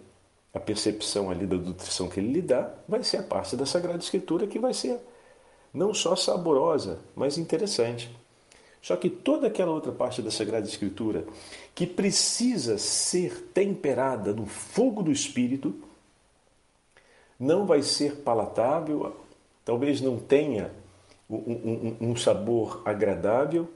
a 0.55 0.61
percepção 0.61 1.29
ali 1.29 1.45
da 1.45 1.57
nutrição 1.57 2.09
que 2.09 2.21
ele 2.21 2.33
lhe 2.33 2.41
dá, 2.41 2.73
vai 2.89 3.03
ser 3.03 3.19
a 3.19 3.23
parte 3.23 3.57
da 3.57 3.67
Sagrada 3.67 3.99
Escritura 3.99 4.47
que 4.47 4.61
vai 4.61 4.73
ser 4.73 4.99
não 5.75 5.93
só 5.93 6.15
saborosa, 6.15 7.01
mas 7.17 7.37
interessante. 7.37 8.09
Só 8.81 8.95
que 8.95 9.11
toda 9.11 9.49
aquela 9.49 9.73
outra 9.73 9.91
parte 9.91 10.23
da 10.23 10.31
Sagrada 10.31 10.69
Escritura 10.69 11.27
que 11.75 11.85
precisa 11.85 12.79
ser 12.79 13.51
temperada 13.53 14.33
no 14.33 14.47
fogo 14.47 15.03
do 15.03 15.11
Espírito 15.11 15.75
não 17.39 17.67
vai 17.67 17.83
ser 17.83 18.19
palatável, 18.19 19.17
talvez 19.65 20.01
não 20.01 20.17
tenha 20.17 20.71
um, 21.29 21.37
um, 21.37 21.97
um 22.13 22.17
sabor 22.17 22.83
agradável 22.85 23.69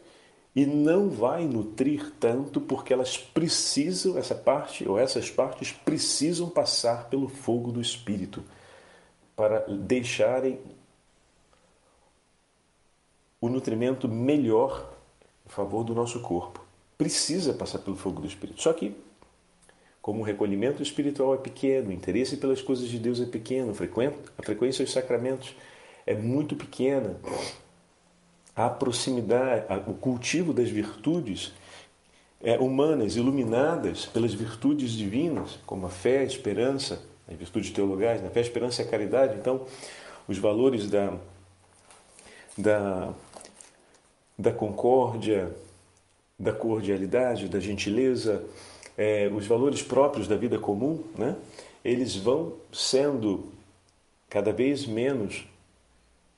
e 0.55 0.67
não 0.67 1.09
vai 1.09 1.47
nutrir 1.47 2.13
tanto 2.21 2.61
porque 2.61 2.93
elas 2.93 3.17
precisam, 3.17 4.19
essa 4.19 4.35
parte 4.35 4.87
ou 4.87 4.99
essas 4.99 5.31
partes 5.31 5.73
precisam 5.73 6.49
passar 6.49 7.09
pelo 7.09 7.29
fogo 7.29 7.73
do 7.73 7.81
Espírito 7.81 8.45
para 9.35 9.61
deixarem 9.61 10.61
o 13.41 13.49
nutrimento 13.49 14.07
melhor 14.07 14.93
em 15.47 15.49
favor 15.49 15.83
do 15.83 15.95
nosso 15.95 16.21
corpo. 16.21 16.63
Precisa 16.99 17.55
passar 17.55 17.79
pelo 17.79 17.97
fogo 17.97 18.21
do 18.21 18.27
Espírito. 18.27 18.61
Só 18.63 18.73
que, 18.75 18.95
como 20.03 20.21
o 20.21 20.25
recolhimento 20.25 20.83
espiritual 20.83 21.35
é 21.35 21.39
pequeno, 21.39 21.89
o 21.89 21.93
interesse 21.93 22.37
pelas 22.37 22.61
coisas 22.61 22.89
de 22.89 22.99
Deus 22.99 23.21
é 23.21 23.27
pequeno, 23.27 23.73
a 23.73 24.43
frequência 24.43 24.85
dos 24.85 24.93
sacramentos 24.93 25.57
é 26.07 26.15
muito 26.15 26.55
pequena, 26.55 27.17
a 28.55 28.69
proximidade, 28.69 29.65
o 29.87 29.95
cultivo 29.95 30.53
das 30.53 30.69
virtudes 30.69 31.53
é, 32.43 32.59
humanas, 32.59 33.17
iluminadas 33.17 34.07
pelas 34.07 34.35
virtudes 34.35 34.93
divinas, 34.93 35.59
como 35.65 35.87
a 35.87 35.91
fé, 35.91 36.19
a 36.19 36.25
esperança, 36.25 37.03
as 37.29 37.37
virtudes 37.37 37.71
teologais, 37.71 38.21
a 38.21 38.25
né? 38.25 38.31
fé, 38.31 38.41
a 38.41 38.43
esperança 38.43 38.83
e 38.83 38.85
a 38.87 38.89
caridade. 38.89 39.37
Então, 39.39 39.65
os 40.29 40.39
valores 40.39 40.91
da, 40.91 41.15
da 42.59 43.15
da 44.39 44.53
concórdia, 44.53 45.55
da 46.39 46.53
cordialidade, 46.53 47.49
da 47.49 47.61
gentileza, 47.61 48.45
é, 48.97 49.31
os 49.33 49.47
valores 49.47 49.83
próprios 49.83 50.27
da 50.27 50.37
vida 50.37 50.59
comum, 50.59 51.03
né? 51.17 51.37
eles 51.85 52.17
vão 52.17 52.55
sendo 52.73 53.53
cada 54.29 54.53
vez 54.53 54.87
menos 54.87 55.47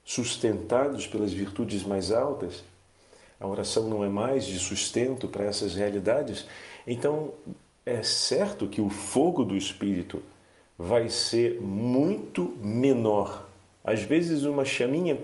sustentados 0.04 1.06
pelas 1.06 1.32
virtudes 1.32 1.82
mais 1.82 2.12
altas. 2.12 2.62
A 3.40 3.46
oração 3.46 3.88
não 3.88 4.04
é 4.04 4.08
mais 4.08 4.44
de 4.44 4.58
sustento 4.58 5.26
para 5.26 5.44
essas 5.44 5.74
realidades. 5.74 6.46
Então, 6.86 7.32
é 7.84 8.02
certo 8.02 8.68
que 8.68 8.80
o 8.80 8.90
fogo 8.90 9.44
do 9.44 9.56
Espírito 9.56 10.22
vai 10.78 11.08
ser 11.08 11.60
muito 11.60 12.56
menor. 12.60 13.48
Às 13.82 14.02
vezes, 14.02 14.44
uma 14.44 14.64
chaminha 14.64 15.18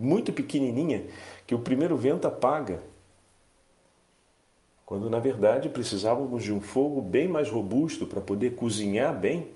muito 0.00 0.32
pequenininha 0.32 1.04
que 1.46 1.54
o 1.54 1.58
primeiro 1.58 1.96
vento 1.96 2.26
apaga. 2.26 2.82
quando 4.86 5.08
na 5.08 5.18
verdade 5.18 5.70
precisávamos 5.70 6.44
de 6.44 6.52
um 6.52 6.60
fogo 6.60 7.00
bem 7.00 7.26
mais 7.26 7.48
robusto 7.48 8.06
para 8.06 8.20
poder 8.20 8.54
cozinhar 8.54 9.18
bem 9.18 9.48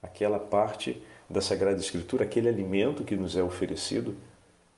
aquela 0.00 0.38
parte 0.38 1.02
da 1.28 1.40
Sagrada 1.40 1.80
Escritura, 1.80 2.24
aquele 2.24 2.48
alimento 2.48 3.04
que 3.04 3.16
nos 3.16 3.36
é 3.36 3.42
oferecido, 3.42 4.14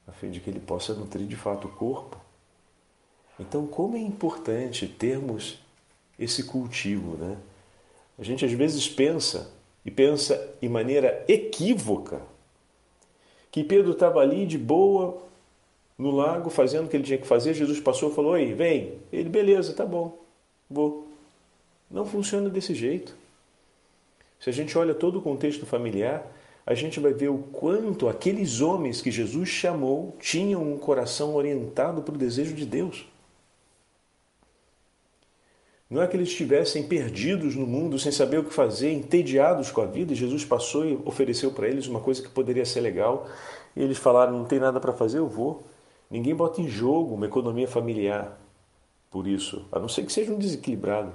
a 0.06 0.12
fim 0.12 0.30
de 0.30 0.40
que 0.40 0.48
ele 0.48 0.60
possa 0.60 0.94
nutrir 0.94 1.26
de 1.26 1.36
fato 1.36 1.66
o 1.66 1.70
corpo. 1.70 2.16
Então, 3.38 3.66
como 3.66 3.96
é 3.96 4.00
importante 4.00 4.86
termos 4.86 5.58
esse 6.18 6.44
cultivo, 6.44 7.16
né? 7.16 7.36
A 8.18 8.24
gente 8.24 8.44
às 8.44 8.52
vezes 8.52 8.88
pensa, 8.88 9.52
e 9.84 9.90
pensa 9.90 10.54
em 10.62 10.68
maneira 10.68 11.24
equívoca, 11.28 12.22
que 13.50 13.62
Pedro 13.62 13.92
estava 13.92 14.20
ali 14.20 14.46
de 14.46 14.56
boa, 14.56 15.22
no 15.98 16.10
lago, 16.10 16.50
fazendo 16.50 16.86
o 16.86 16.88
que 16.88 16.96
ele 16.96 17.04
tinha 17.04 17.18
que 17.18 17.26
fazer. 17.26 17.54
Jesus 17.54 17.80
passou 17.80 18.10
e 18.10 18.14
falou: 18.14 18.32
Oi, 18.32 18.52
vem. 18.52 18.98
Ele, 19.12 19.28
beleza, 19.28 19.72
tá 19.72 19.84
bom, 19.84 20.18
vou. 20.68 21.08
Não 21.90 22.04
funciona 22.04 22.50
desse 22.50 22.74
jeito. 22.74 23.16
Se 24.38 24.50
a 24.50 24.52
gente 24.52 24.76
olha 24.76 24.94
todo 24.94 25.18
o 25.18 25.22
contexto 25.22 25.64
familiar, 25.64 26.26
a 26.66 26.74
gente 26.74 26.98
vai 26.98 27.12
ver 27.12 27.28
o 27.28 27.38
quanto 27.38 28.08
aqueles 28.08 28.60
homens 28.60 29.00
que 29.00 29.10
Jesus 29.10 29.48
chamou 29.48 30.16
tinham 30.18 30.62
um 30.62 30.76
coração 30.76 31.36
orientado 31.36 32.02
para 32.02 32.16
o 32.16 32.18
desejo 32.18 32.54
de 32.54 32.66
Deus. 32.66 33.06
Não 35.88 36.02
é 36.02 36.08
que 36.08 36.16
eles 36.16 36.28
estivessem 36.28 36.82
perdidos 36.82 37.54
no 37.54 37.64
mundo, 37.64 37.96
sem 37.96 38.10
saber 38.10 38.38
o 38.38 38.44
que 38.44 38.52
fazer, 38.52 38.92
entediados 38.92 39.70
com 39.70 39.80
a 39.80 39.86
vida, 39.86 40.12
e 40.12 40.16
Jesus 40.16 40.44
passou 40.44 40.84
e 40.84 41.00
ofereceu 41.04 41.52
para 41.52 41.68
eles 41.68 41.86
uma 41.86 42.00
coisa 42.00 42.20
que 42.20 42.28
poderia 42.28 42.64
ser 42.64 42.80
legal, 42.80 43.28
e 43.76 43.80
eles 43.80 43.96
falaram: 43.96 44.36
não 44.36 44.44
tem 44.44 44.58
nada 44.58 44.80
para 44.80 44.92
fazer, 44.92 45.18
eu 45.18 45.28
vou. 45.28 45.62
Ninguém 46.10 46.34
bota 46.34 46.60
em 46.60 46.68
jogo 46.68 47.14
uma 47.14 47.26
economia 47.26 47.68
familiar 47.68 48.36
por 49.12 49.28
isso, 49.28 49.64
a 49.70 49.78
não 49.78 49.88
ser 49.88 50.04
que 50.04 50.12
seja 50.12 50.32
um 50.32 50.38
desequilibrado. 50.38 51.12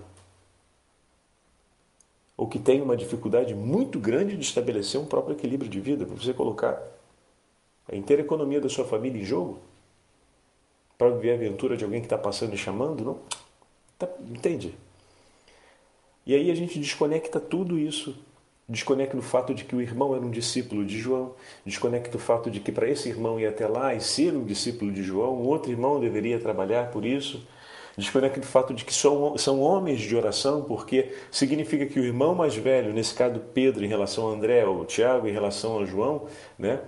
Ou 2.42 2.48
que 2.48 2.58
tenha 2.58 2.84
uma 2.84 2.98
dificuldade 2.98 3.54
muito 3.54 4.00
grande 4.00 4.36
de 4.36 4.44
estabelecer 4.44 5.00
um 5.00 5.06
próprio 5.06 5.36
equilíbrio 5.36 5.70
de 5.70 5.80
vida, 5.80 6.08
para 6.08 6.16
você 6.16 6.34
colocar 6.34 6.82
a 7.88 7.96
inteira 7.96 8.24
economia 8.24 8.60
da 8.60 8.68
sua 8.68 8.84
família 8.84 9.22
em 9.22 9.24
jogo 9.24 9.60
para 10.98 11.12
viver 11.12 11.34
a 11.34 11.36
aventura 11.36 11.78
de 11.78 11.84
alguém 11.84 12.00
que 12.00 12.08
está 12.08 12.18
passando 12.18 12.56
e 12.56 12.58
chamando, 12.58 13.06
não? 13.06 13.20
Tá, 14.00 14.10
entende? 14.28 14.76
E 16.26 16.34
aí 16.34 16.50
a 16.50 16.56
gente 16.56 16.80
desconecta 16.80 17.40
tudo 17.40 17.78
isso 17.78 18.16
desconecta 18.72 19.18
o 19.18 19.22
fato 19.22 19.54
de 19.54 19.66
que 19.66 19.76
o 19.76 19.82
irmão 19.82 20.16
era 20.16 20.26
um 20.26 20.32
discípulo 20.32 20.86
de 20.86 20.98
João, 20.98 21.34
desconecta 21.66 22.16
o 22.16 22.20
fato 22.20 22.50
de 22.50 22.62
que 22.62 22.72
para 22.72 22.90
esse 22.90 23.10
irmão 23.10 23.38
ir 23.38 23.46
até 23.46 23.68
lá 23.68 23.94
e 23.94 24.00
ser 24.00 24.34
um 24.34 24.46
discípulo 24.46 24.92
de 24.94 25.04
João, 25.04 25.42
um 25.42 25.46
outro 25.46 25.70
irmão 25.70 26.00
deveria 26.00 26.40
trabalhar 26.40 26.90
por 26.90 27.06
isso. 27.06 27.46
Desconecta 27.98 28.40
o 28.40 28.44
fato 28.44 28.74
de 28.74 28.86
que 28.86 28.94
são, 28.94 29.38
são 29.38 29.60
homens 29.60 30.00
de 30.00 30.16
oração, 30.16 30.64
porque 30.64 31.12
significa 31.30 31.86
que 31.86 32.00
o 32.00 32.04
irmão 32.04 32.34
mais 32.34 32.56
velho, 32.56 32.94
nesse 32.94 33.14
caso 33.14 33.42
Pedro 33.54 33.84
em 33.84 33.88
relação 33.88 34.30
a 34.30 34.34
André, 34.34 34.66
ou 34.66 34.86
Tiago 34.86 35.28
em 35.28 35.32
relação 35.32 35.80
a 35.80 35.86
João, 35.86 36.28
né, 36.58 36.80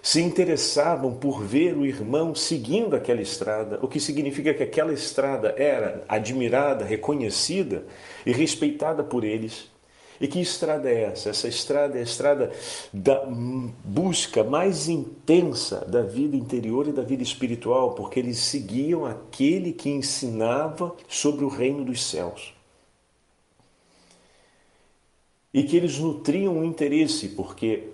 se 0.00 0.22
interessavam 0.22 1.14
por 1.14 1.42
ver 1.42 1.76
o 1.76 1.84
irmão 1.84 2.34
seguindo 2.34 2.94
aquela 2.94 3.20
estrada, 3.20 3.78
o 3.82 3.88
que 3.88 3.98
significa 3.98 4.54
que 4.54 4.62
aquela 4.62 4.92
estrada 4.92 5.54
era 5.56 6.04
admirada, 6.08 6.84
reconhecida 6.84 7.84
e 8.24 8.32
respeitada 8.32 9.02
por 9.02 9.24
eles. 9.24 9.71
E 10.22 10.28
que 10.28 10.40
estrada 10.40 10.88
é 10.88 11.02
essa? 11.02 11.30
Essa 11.30 11.48
estrada 11.48 11.98
é 11.98 12.00
a 12.00 12.04
estrada 12.04 12.52
da 12.92 13.26
busca 13.84 14.44
mais 14.44 14.88
intensa 14.88 15.84
da 15.84 16.02
vida 16.02 16.36
interior 16.36 16.86
e 16.86 16.92
da 16.92 17.02
vida 17.02 17.24
espiritual, 17.24 17.96
porque 17.96 18.20
eles 18.20 18.38
seguiam 18.38 19.04
aquele 19.04 19.72
que 19.72 19.90
ensinava 19.90 20.94
sobre 21.08 21.44
o 21.44 21.48
reino 21.48 21.84
dos 21.84 22.04
céus. 22.04 22.54
E 25.52 25.64
que 25.64 25.76
eles 25.76 25.98
nutriam 25.98 26.56
um 26.56 26.64
interesse, 26.64 27.30
porque 27.30 27.88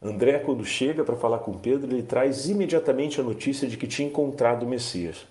André, 0.00 0.38
quando 0.38 0.64
chega 0.64 1.04
para 1.04 1.14
falar 1.14 1.40
com 1.40 1.52
Pedro, 1.52 1.94
ele 1.94 2.02
traz 2.02 2.48
imediatamente 2.48 3.20
a 3.20 3.22
notícia 3.22 3.68
de 3.68 3.76
que 3.76 3.86
tinha 3.86 4.08
encontrado 4.08 4.62
o 4.62 4.66
Messias. 4.66 5.26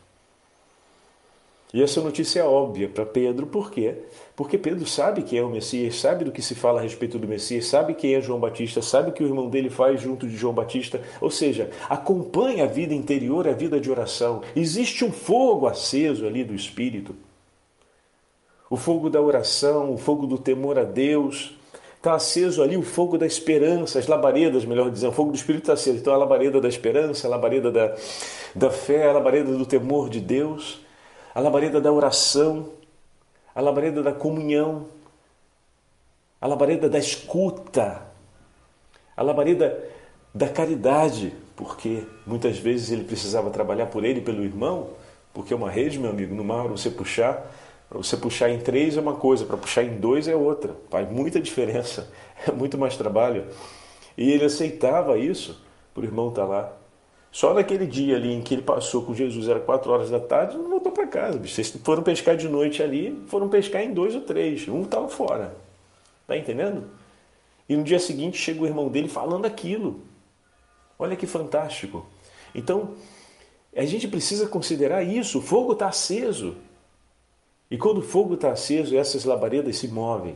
E 1.71 1.83
essa 1.83 2.01
notícia 2.01 2.39
é 2.39 2.43
óbvia 2.43 2.89
para 2.89 3.05
Pedro, 3.05 3.45
por 3.45 3.69
quê? 3.69 3.93
Porque 4.35 4.57
Pedro 4.57 4.87
sabe 4.87 5.21
quem 5.21 5.37
é 5.37 5.43
o 5.43 5.49
Messias, 5.49 5.99
sabe 5.99 6.25
do 6.25 6.31
que 6.31 6.41
se 6.41 6.55
fala 6.55 6.79
a 6.79 6.81
respeito 6.81 7.19
do 7.19 7.27
Messias, 7.27 7.67
sabe 7.67 7.93
quem 7.93 8.15
é 8.15 8.21
João 8.21 8.39
Batista, 8.39 8.81
sabe 8.81 9.11
o 9.11 9.13
que 9.13 9.23
o 9.23 9.27
irmão 9.27 9.49
dele 9.49 9.69
faz 9.69 10.01
junto 10.01 10.27
de 10.27 10.35
João 10.35 10.53
Batista, 10.53 10.99
ou 11.21 11.29
seja, 11.29 11.69
acompanha 11.87 12.63
a 12.63 12.67
vida 12.67 12.91
interior, 12.91 13.47
a 13.47 13.51
vida 13.51 13.79
de 13.79 13.91
oração. 13.91 14.41
Existe 14.55 15.05
um 15.05 15.11
fogo 15.11 15.67
aceso 15.67 16.25
ali 16.25 16.43
do 16.43 16.55
Espírito. 16.55 17.15
O 18.67 18.75
fogo 18.75 19.07
da 19.07 19.21
oração, 19.21 19.93
o 19.93 19.97
fogo 19.97 20.25
do 20.25 20.37
temor 20.37 20.79
a 20.79 20.83
Deus, 20.83 21.55
Está 21.97 22.13
aceso 22.13 22.63
ali 22.63 22.77
o 22.77 22.81
fogo 22.81 23.17
da 23.17 23.25
esperança, 23.25 23.99
as 23.99 24.07
labaredas, 24.07 24.63
melhor 24.63 24.89
dizendo, 24.89 25.09
o 25.09 25.13
fogo 25.13 25.33
do 25.33 25.35
Espírito 25.35 25.63
está 25.63 25.73
aceso. 25.73 25.97
Então 25.97 26.13
a 26.13 26.17
labareda 26.17 26.61
da 26.61 26.69
esperança, 26.69 27.27
a 27.27 27.29
labareda 27.29 27.69
da, 27.69 27.93
da 28.55 28.69
fé, 28.69 29.09
a 29.09 29.11
labareda 29.11 29.51
do 29.51 29.65
temor 29.65 30.09
de 30.09 30.21
Deus 30.21 30.79
a 31.39 31.41
labareda 31.41 31.79
da 31.79 31.89
oração, 31.89 32.73
a 33.55 33.61
labareda 33.61 34.03
da 34.03 34.11
comunhão, 34.11 34.87
a 36.41 36.45
labareda 36.45 36.89
da 36.89 36.99
escuta, 36.99 38.01
a 39.15 39.23
labareda 39.23 39.81
da 40.35 40.49
caridade, 40.49 41.33
porque 41.55 42.03
muitas 42.27 42.57
vezes 42.57 42.91
ele 42.91 43.05
precisava 43.05 43.49
trabalhar 43.51 43.85
por 43.85 44.03
ele 44.03 44.19
pelo 44.19 44.43
irmão, 44.43 44.89
porque 45.33 45.53
é 45.53 45.55
uma 45.55 45.69
rede, 45.69 45.97
meu 45.97 46.09
amigo, 46.09 46.35
no 46.35 46.43
mar 46.43 46.67
você 46.67 46.89
puxar, 46.89 47.49
para 47.87 47.97
você 47.97 48.17
puxar 48.17 48.49
em 48.49 48.59
três 48.59 48.97
é 48.97 48.99
uma 48.99 49.15
coisa, 49.15 49.45
para 49.45 49.55
puxar 49.55 49.83
em 49.83 49.97
dois 49.97 50.27
é 50.27 50.35
outra, 50.35 50.75
faz 50.89 51.09
muita 51.09 51.39
diferença, 51.39 52.11
é 52.45 52.51
muito 52.51 52.77
mais 52.77 52.97
trabalho. 52.97 53.45
E 54.17 54.29
ele 54.29 54.43
aceitava 54.43 55.17
isso, 55.17 55.57
para 55.93 56.01
o 56.01 56.05
irmão 56.05 56.27
estar 56.27 56.41
tá 56.41 56.47
lá 56.49 56.79
só 57.31 57.53
naquele 57.53 57.85
dia 57.85 58.15
ali 58.15 58.33
em 58.33 58.41
que 58.41 58.55
ele 58.55 58.61
passou 58.61 59.03
com 59.03 59.13
Jesus, 59.13 59.47
era 59.47 59.59
4 59.59 59.91
horas 59.91 60.09
da 60.09 60.19
tarde, 60.19 60.57
não 60.57 60.78
para 60.99 61.07
casa. 61.07 61.39
Vocês 61.39 61.69
foram 61.83 62.03
pescar 62.03 62.35
de 62.35 62.49
noite 62.49 62.83
ali, 62.83 63.23
foram 63.27 63.47
pescar 63.47 63.81
em 63.81 63.93
dois 63.93 64.15
ou 64.15 64.21
três. 64.21 64.67
Um 64.67 64.81
estava 64.81 65.07
fora. 65.07 65.55
Tá 66.27 66.37
entendendo? 66.37 66.89
E 67.67 67.75
no 67.75 67.83
dia 67.83 67.99
seguinte 67.99 68.37
chega 68.37 68.61
o 68.61 68.65
irmão 68.65 68.89
dele 68.89 69.07
falando 69.07 69.45
aquilo. 69.45 70.01
Olha 70.97 71.15
que 71.15 71.25
fantástico. 71.25 72.05
Então, 72.53 72.95
a 73.75 73.85
gente 73.85 74.07
precisa 74.07 74.47
considerar 74.47 75.03
isso. 75.03 75.39
O 75.39 75.41
fogo 75.41 75.73
está 75.73 75.87
aceso. 75.87 76.57
E 77.71 77.77
quando 77.77 77.99
o 77.99 78.03
fogo 78.03 78.33
está 78.33 78.51
aceso, 78.51 78.97
essas 78.97 79.23
labaredas 79.23 79.77
se 79.77 79.87
movem. 79.87 80.35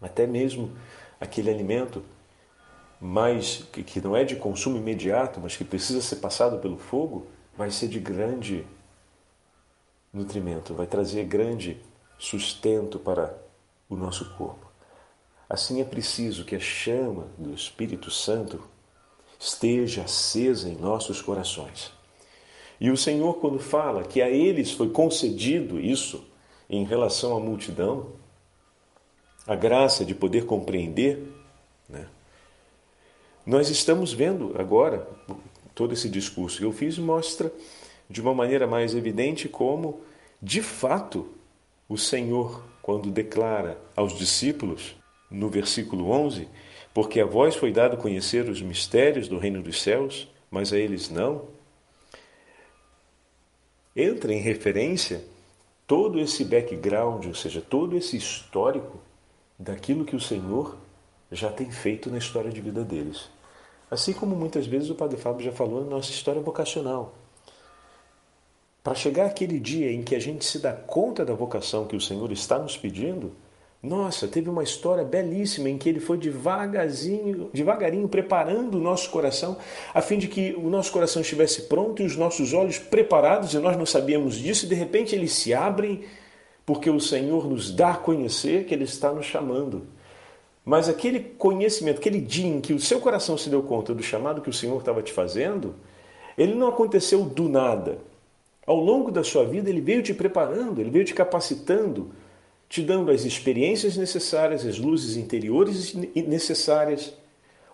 Até 0.00 0.26
mesmo 0.26 0.72
aquele 1.20 1.48
alimento 1.50 2.02
que, 3.72 3.82
que 3.82 4.00
não 4.00 4.16
é 4.16 4.24
de 4.24 4.36
consumo 4.36 4.76
imediato, 4.76 5.40
mas 5.40 5.56
que 5.56 5.64
precisa 5.64 6.00
ser 6.00 6.16
passado 6.16 6.58
pelo 6.58 6.76
fogo, 6.76 7.26
vai 7.56 7.70
ser 7.70 7.88
de 7.88 7.98
grande 7.98 8.64
nutrimento, 10.12 10.74
vai 10.74 10.86
trazer 10.86 11.24
grande 11.24 11.80
sustento 12.18 12.98
para 12.98 13.36
o 13.88 13.96
nosso 13.96 14.34
corpo. 14.36 14.70
Assim 15.48 15.80
é 15.80 15.84
preciso 15.84 16.44
que 16.44 16.56
a 16.56 16.60
chama 16.60 17.28
do 17.36 17.52
Espírito 17.54 18.10
Santo 18.10 18.62
esteja 19.38 20.02
acesa 20.02 20.68
em 20.68 20.76
nossos 20.76 21.20
corações. 21.20 21.92
E 22.80 22.90
o 22.90 22.96
Senhor, 22.96 23.34
quando 23.34 23.58
fala 23.58 24.02
que 24.02 24.20
a 24.22 24.28
eles 24.28 24.72
foi 24.72 24.90
concedido 24.90 25.80
isso 25.80 26.24
em 26.68 26.84
relação 26.84 27.36
à 27.36 27.40
multidão, 27.40 28.12
a 29.46 29.54
graça 29.54 30.04
de 30.04 30.14
poder 30.14 30.46
compreender, 30.46 31.22
né? 31.88 32.06
Nós 33.44 33.68
estamos 33.68 34.12
vendo 34.12 34.54
agora, 34.56 35.08
todo 35.74 35.92
esse 35.92 36.08
discurso 36.08 36.58
que 36.58 36.64
eu 36.64 36.72
fiz 36.72 36.96
mostra 36.96 37.52
de 38.12 38.20
uma 38.20 38.34
maneira 38.34 38.66
mais 38.66 38.94
evidente 38.94 39.48
como, 39.48 40.02
de 40.40 40.60
fato, 40.60 41.26
o 41.88 41.96
Senhor, 41.96 42.62
quando 42.82 43.10
declara 43.10 43.78
aos 43.96 44.16
discípulos, 44.16 44.94
no 45.30 45.48
versículo 45.48 46.10
11, 46.10 46.46
porque 46.92 47.20
a 47.20 47.24
vós 47.24 47.56
foi 47.56 47.72
dado 47.72 47.96
conhecer 47.96 48.50
os 48.50 48.60
mistérios 48.60 49.28
do 49.28 49.38
reino 49.38 49.62
dos 49.62 49.80
céus, 49.80 50.28
mas 50.50 50.74
a 50.74 50.78
eles 50.78 51.08
não, 51.08 51.48
entra 53.96 54.34
em 54.34 54.40
referência 54.40 55.24
todo 55.86 56.20
esse 56.20 56.44
background, 56.44 57.24
ou 57.26 57.34
seja, 57.34 57.62
todo 57.62 57.96
esse 57.96 58.14
histórico 58.14 59.00
daquilo 59.58 60.04
que 60.04 60.16
o 60.16 60.20
Senhor 60.20 60.76
já 61.30 61.50
tem 61.50 61.70
feito 61.70 62.10
na 62.10 62.18
história 62.18 62.50
de 62.50 62.60
vida 62.60 62.84
deles. 62.84 63.30
Assim 63.90 64.12
como 64.12 64.36
muitas 64.36 64.66
vezes 64.66 64.90
o 64.90 64.94
Padre 64.94 65.16
Fábio 65.16 65.42
já 65.42 65.52
falou 65.52 65.82
na 65.82 65.90
nossa 65.90 66.10
história 66.10 66.42
vocacional. 66.42 67.21
Para 68.82 68.94
chegar 68.94 69.26
aquele 69.26 69.60
dia 69.60 69.92
em 69.92 70.02
que 70.02 70.14
a 70.14 70.18
gente 70.18 70.44
se 70.44 70.58
dá 70.58 70.72
conta 70.72 71.24
da 71.24 71.34
vocação 71.34 71.86
que 71.86 71.96
o 71.96 72.00
Senhor 72.00 72.32
está 72.32 72.58
nos 72.58 72.76
pedindo, 72.76 73.32
Nossa, 73.82 74.28
teve 74.28 74.48
uma 74.48 74.62
história 74.62 75.02
belíssima 75.02 75.68
em 75.68 75.76
que 75.76 75.88
ele 75.88 75.98
foi 75.98 76.16
devagarzinho, 76.16 77.50
devagarinho 77.52 78.08
preparando 78.08 78.78
o 78.78 78.80
nosso 78.80 79.10
coração, 79.10 79.56
a 79.92 80.00
fim 80.00 80.18
de 80.18 80.28
que 80.28 80.54
o 80.56 80.70
nosso 80.70 80.92
coração 80.92 81.20
estivesse 81.20 81.62
pronto 81.62 82.00
e 82.00 82.06
os 82.06 82.16
nossos 82.16 82.52
olhos 82.52 82.78
preparados, 82.78 83.52
e 83.54 83.58
nós 83.58 83.76
não 83.76 83.84
sabíamos 83.84 84.36
disso, 84.36 84.66
e 84.66 84.68
de 84.68 84.76
repente 84.76 85.16
eles 85.16 85.32
se 85.32 85.52
abrem, 85.52 86.04
porque 86.64 86.88
o 86.88 87.00
Senhor 87.00 87.48
nos 87.48 87.72
dá 87.72 87.90
a 87.90 87.96
conhecer 87.96 88.66
que 88.66 88.72
Ele 88.72 88.84
está 88.84 89.12
nos 89.12 89.26
chamando. 89.26 89.88
Mas 90.64 90.88
aquele 90.88 91.18
conhecimento, 91.18 91.98
aquele 91.98 92.20
dia 92.20 92.46
em 92.46 92.60
que 92.60 92.72
o 92.72 92.78
seu 92.78 93.00
coração 93.00 93.36
se 93.36 93.50
deu 93.50 93.64
conta 93.64 93.92
do 93.92 94.02
chamado 94.02 94.40
que 94.40 94.50
o 94.50 94.52
Senhor 94.52 94.78
estava 94.78 95.02
te 95.02 95.12
fazendo, 95.12 95.74
ele 96.38 96.54
não 96.54 96.68
aconteceu 96.68 97.24
do 97.24 97.48
nada. 97.48 97.98
Ao 98.66 98.76
longo 98.76 99.10
da 99.10 99.24
sua 99.24 99.44
vida, 99.44 99.68
ele 99.68 99.80
veio 99.80 100.02
te 100.02 100.14
preparando, 100.14 100.80
ele 100.80 100.90
veio 100.90 101.04
te 101.04 101.14
capacitando, 101.14 102.12
te 102.68 102.80
dando 102.82 103.10
as 103.10 103.24
experiências 103.24 103.96
necessárias, 103.96 104.64
as 104.64 104.78
luzes 104.78 105.16
interiores 105.16 105.94
necessárias. 106.14 107.12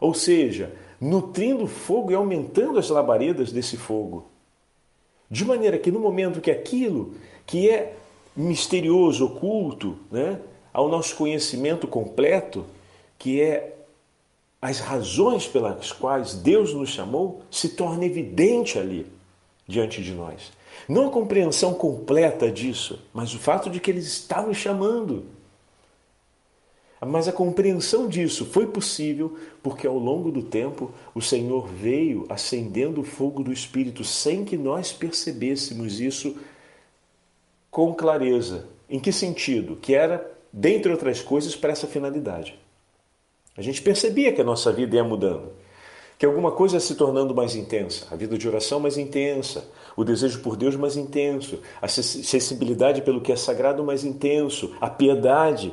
Ou 0.01 0.15
seja, 0.15 0.73
nutrindo 1.01 1.65
o 1.65 1.69
fogo 1.69 2.11
e 2.11 2.15
aumentando 2.15 2.79
as 2.79 2.89
labaredas 2.89 3.53
desse 3.53 3.77
fogo. 3.77 4.27
De 5.31 5.45
maneira 5.45 5.79
que 5.79 5.91
no 5.91 6.01
momento 6.01 6.41
que 6.41 6.51
aquilo 6.51 7.15
que 7.47 7.69
é 7.69 7.95
misterioso, 8.35 9.27
oculto, 9.27 9.99
né, 10.11 10.41
ao 10.73 10.89
nosso 10.89 11.17
conhecimento 11.17 11.87
completo, 11.87 12.65
que 13.19 13.43
é 13.43 13.77
as 14.61 14.81
razões 14.81 15.47
pelas 15.47 15.93
quais 15.93 16.35
Deus 16.35 16.73
nos 16.73 16.91
chamou, 16.91 17.43
se 17.51 17.71
torna 17.71 18.05
evidente 18.05 18.79
ali 18.79 19.07
diante 19.67 20.03
de 20.03 20.13
nós. 20.13 20.51
Não 20.89 21.09
a 21.09 21.11
compreensão 21.11 21.73
completa 21.73 22.51
disso, 22.51 23.03
mas 23.13 23.35
o 23.35 23.39
fato 23.39 23.71
de 23.71 23.81
que 23.81 23.91
eles 23.91 24.07
estavam 24.07 24.53
chamando. 24.53 25.25
Mas 27.01 27.29
a 27.29 27.33
compreensão 27.33 28.09
disso 28.09 28.45
foi 28.45 28.67
possível 28.67 29.39
porque 29.63 29.87
ao 29.87 29.97
longo 29.97 30.33
do 30.33 30.43
tempo 30.43 30.93
o 31.15 31.23
Senhor 31.23 31.69
veio 31.69 32.27
acendendo 32.29 33.01
o 33.01 33.05
fogo 33.05 33.43
do 33.43 33.53
Espírito 33.53 34.03
sem 34.03 34.45
que 34.45 34.57
nós 34.57 34.93
percebêssemos 34.93 36.01
isso 36.01 36.37
com 37.71 37.95
clareza. 37.95 38.67
Em 38.91 38.99
que 38.99 39.13
sentido? 39.13 39.77
Que 39.77 39.95
era, 39.95 40.29
dentre 40.53 40.91
outras 40.91 41.21
coisas, 41.21 41.55
para 41.55 41.73
essa 41.73 41.87
finalidade. 41.87 42.59
A 43.57 43.63
gente 43.63 43.83
percebia 43.83 44.33
que 44.33 44.41
a 44.41 44.45
nossa 44.45 44.73
vida 44.73 44.97
ia 44.97 45.05
mudando, 45.05 45.53
que 46.19 46.27
alguma 46.27 46.51
coisa 46.51 46.81
se 46.81 46.97
tornando 46.97 47.33
mais 47.33 47.55
intensa, 47.55 48.09
a 48.11 48.17
vida 48.17 48.37
de 48.37 48.49
oração 48.49 48.81
mais 48.81 48.99
intensa, 48.99 49.65
o 49.97 50.05
desejo 50.05 50.41
por 50.41 50.57
Deus 50.57 50.75
mais 50.75 50.97
intenso, 50.97 51.61
a 51.81 51.87
sensibilidade 51.87 53.03
pelo 53.03 53.21
que 53.21 53.31
é 53.31 53.37
sagrado 53.37 53.85
mais 53.85 54.05
intenso, 54.05 54.75
a 54.81 54.91
piedade 54.91 55.73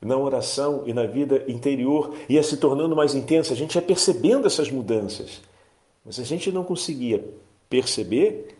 na 0.00 0.16
oração 0.16 0.82
e 0.86 0.92
na 0.92 1.06
vida 1.06 1.42
interior 1.48 2.14
ia 2.28 2.42
se 2.42 2.58
tornando 2.58 2.94
mais 2.94 3.14
intensa. 3.14 3.54
A 3.54 3.56
gente 3.56 3.76
ia 3.76 3.82
percebendo 3.82 4.46
essas 4.46 4.70
mudanças, 4.70 5.40
mas 6.04 6.20
a 6.20 6.24
gente 6.24 6.52
não 6.52 6.62
conseguia 6.62 7.24
perceber 7.70 8.56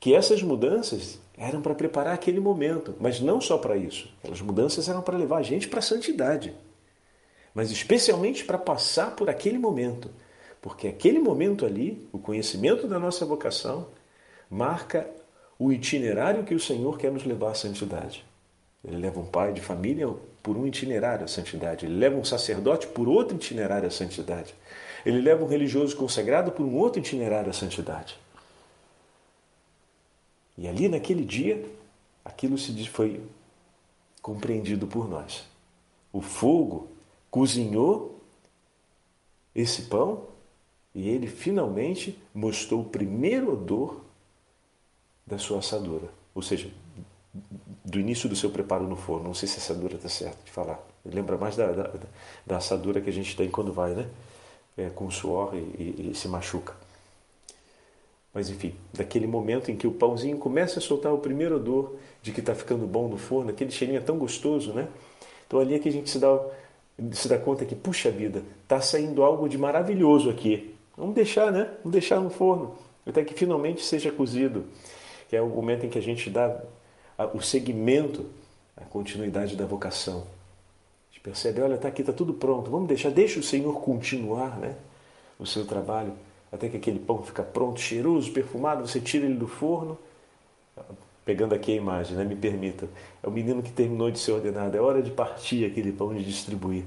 que 0.00 0.14
essas 0.14 0.42
mudanças 0.42 1.18
eram 1.36 1.60
para 1.60 1.74
preparar 1.74 2.14
aquele 2.14 2.40
momento, 2.40 2.94
mas 2.98 3.20
não 3.20 3.42
só 3.42 3.58
para 3.58 3.76
isso. 3.76 4.08
Aquelas 4.20 4.40
mudanças 4.40 4.88
eram 4.88 5.02
para 5.02 5.18
levar 5.18 5.38
a 5.38 5.42
gente 5.42 5.68
para 5.68 5.80
a 5.80 5.82
santidade 5.82 6.54
mas 7.56 7.70
especialmente 7.70 8.44
para 8.44 8.58
passar 8.58 9.16
por 9.16 9.30
aquele 9.30 9.56
momento, 9.56 10.10
porque 10.60 10.88
aquele 10.88 11.18
momento 11.18 11.64
ali, 11.64 12.08
o 12.12 12.18
conhecimento 12.18 12.86
da 12.86 12.98
nossa 12.98 13.24
vocação, 13.24 13.88
marca 14.50 15.08
o 15.58 15.72
itinerário 15.72 16.44
que 16.44 16.54
o 16.54 16.60
Senhor 16.60 16.98
quer 16.98 17.10
nos 17.10 17.24
levar 17.24 17.50
à 17.50 17.54
santidade. 17.54 18.24
Ele 18.84 18.98
leva 18.98 19.20
um 19.20 19.26
pai 19.26 19.52
de 19.52 19.60
família 19.60 20.08
por 20.42 20.56
um 20.56 20.66
itinerário 20.66 21.24
à 21.24 21.28
santidade, 21.28 21.86
ele 21.86 21.96
leva 21.96 22.16
um 22.16 22.24
sacerdote 22.24 22.86
por 22.86 23.08
outro 23.08 23.36
itinerário 23.36 23.88
à 23.88 23.90
santidade, 23.90 24.54
ele 25.04 25.20
leva 25.20 25.44
um 25.44 25.48
religioso 25.48 25.96
consagrado 25.96 26.52
por 26.52 26.64
um 26.64 26.76
outro 26.76 27.00
itinerário 27.00 27.50
à 27.50 27.52
santidade. 27.52 28.16
E 30.56 30.68
ali 30.68 30.88
naquele 30.88 31.24
dia, 31.24 31.64
aquilo 32.24 32.56
se 32.56 32.72
foi 32.86 33.20
compreendido 34.22 34.86
por 34.86 35.08
nós. 35.08 35.44
O 36.12 36.20
fogo 36.20 36.88
cozinhou 37.30 38.20
esse 39.54 39.82
pão 39.82 40.24
e 40.96 41.10
ele 41.10 41.26
finalmente 41.26 42.18
mostrou 42.34 42.80
o 42.80 42.84
primeiro 42.84 43.52
odor 43.52 44.00
da 45.26 45.36
sua 45.36 45.58
assadura. 45.58 46.08
Ou 46.34 46.40
seja, 46.40 46.70
do 47.84 48.00
início 48.00 48.30
do 48.30 48.34
seu 48.34 48.48
preparo 48.48 48.88
no 48.88 48.96
forno. 48.96 49.26
Não 49.26 49.34
sei 49.34 49.46
se 49.46 49.58
assadura 49.58 49.96
está 49.96 50.08
certa 50.08 50.38
de 50.42 50.50
falar. 50.50 50.80
Lembra 51.04 51.36
mais 51.36 51.54
da, 51.54 51.70
da, 51.70 51.90
da, 52.46 52.56
assadura 52.56 53.02
que 53.02 53.10
a 53.10 53.12
gente 53.12 53.36
tem 53.36 53.50
quando 53.50 53.74
vai, 53.74 53.92
né? 53.92 54.08
É, 54.74 54.88
com 54.88 55.10
suor 55.10 55.54
e, 55.54 55.58
e, 55.58 56.10
e 56.12 56.14
se 56.14 56.28
machuca. 56.28 56.74
Mas 58.32 58.48
enfim, 58.48 58.74
daquele 58.94 59.26
momento 59.26 59.70
em 59.70 59.76
que 59.76 59.86
o 59.86 59.92
pãozinho 59.92 60.38
começa 60.38 60.78
a 60.78 60.82
soltar 60.82 61.12
o 61.12 61.18
primeiro 61.18 61.56
odor 61.56 61.94
de 62.22 62.32
que 62.32 62.40
está 62.40 62.54
ficando 62.54 62.86
bom 62.86 63.06
no 63.06 63.18
forno, 63.18 63.50
aquele 63.50 63.70
cheirinho 63.70 63.98
é 63.98 64.02
tão 64.02 64.16
gostoso, 64.16 64.72
né? 64.72 64.88
Então 65.46 65.60
ali 65.60 65.74
é 65.74 65.78
que 65.78 65.90
a 65.90 65.92
gente 65.92 66.08
se 66.08 66.18
dá 66.18 66.40
se 67.12 67.28
dá 67.28 67.38
conta 67.38 67.66
que, 67.66 67.74
puxa 67.74 68.10
vida, 68.10 68.42
está 68.62 68.80
saindo 68.80 69.22
algo 69.22 69.46
de 69.46 69.58
maravilhoso 69.58 70.30
aqui. 70.30 70.75
Vamos 70.96 71.14
deixar, 71.14 71.52
né? 71.52 71.70
Vamos 71.78 71.92
deixar 71.92 72.20
no 72.20 72.30
forno, 72.30 72.74
até 73.06 73.22
que 73.22 73.34
finalmente 73.34 73.84
seja 73.84 74.10
cozido. 74.10 74.64
Que 75.28 75.36
é 75.36 75.42
o 75.42 75.48
momento 75.48 75.84
em 75.84 75.90
que 75.90 75.98
a 75.98 76.02
gente 76.02 76.30
dá 76.30 76.58
o 77.34 77.40
segmento, 77.40 78.26
a 78.76 78.84
continuidade 78.84 79.56
da 79.56 79.66
vocação. 79.66 80.20
A 80.20 81.12
gente 81.12 81.20
percebe, 81.20 81.60
olha, 81.60 81.74
está 81.74 81.88
aqui, 81.88 82.02
está 82.02 82.12
tudo 82.12 82.32
pronto. 82.32 82.70
Vamos 82.70 82.88
deixar, 82.88 83.10
deixa 83.10 83.40
o 83.40 83.42
Senhor 83.42 83.80
continuar 83.80 84.58
né, 84.58 84.74
o 85.38 85.44
seu 85.44 85.66
trabalho, 85.66 86.12
até 86.50 86.68
que 86.68 86.76
aquele 86.76 86.98
pão 86.98 87.22
fica 87.22 87.42
pronto, 87.42 87.80
cheiroso, 87.80 88.32
perfumado, 88.32 88.86
você 88.86 89.00
tira 89.00 89.26
ele 89.26 89.34
do 89.34 89.48
forno, 89.48 89.98
pegando 91.24 91.54
aqui 91.54 91.72
a 91.72 91.74
imagem, 91.74 92.16
né? 92.16 92.24
me 92.24 92.36
permita. 92.36 92.88
É 93.22 93.26
o 93.26 93.30
menino 93.30 93.62
que 93.62 93.72
terminou 93.72 94.10
de 94.10 94.18
ser 94.18 94.32
ordenado. 94.32 94.76
É 94.76 94.80
hora 94.80 95.02
de 95.02 95.10
partir 95.10 95.64
aquele 95.64 95.90
pão 95.90 96.16
e 96.16 96.22
distribuir. 96.22 96.84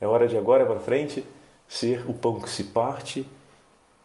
É 0.00 0.06
hora 0.06 0.26
de 0.26 0.36
agora 0.38 0.64
para 0.64 0.80
frente 0.80 1.22
ser 1.68 2.08
o 2.08 2.14
pão 2.14 2.40
que 2.40 2.48
se 2.48 2.64
parte 2.64 3.26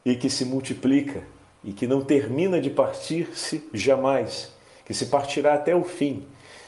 e 0.06 0.16
que 0.16 0.30
se 0.30 0.44
multiplica 0.44 1.24
e 1.64 1.72
que 1.72 1.88
não 1.88 2.02
termina 2.02 2.60
de 2.60 2.70
partir-se 2.70 3.70
jamais, 3.74 4.52
que 4.86 4.94
se 4.94 5.06
partirá 5.06 5.54
até 5.54 5.74
o 5.74 5.84
fim 5.84 6.26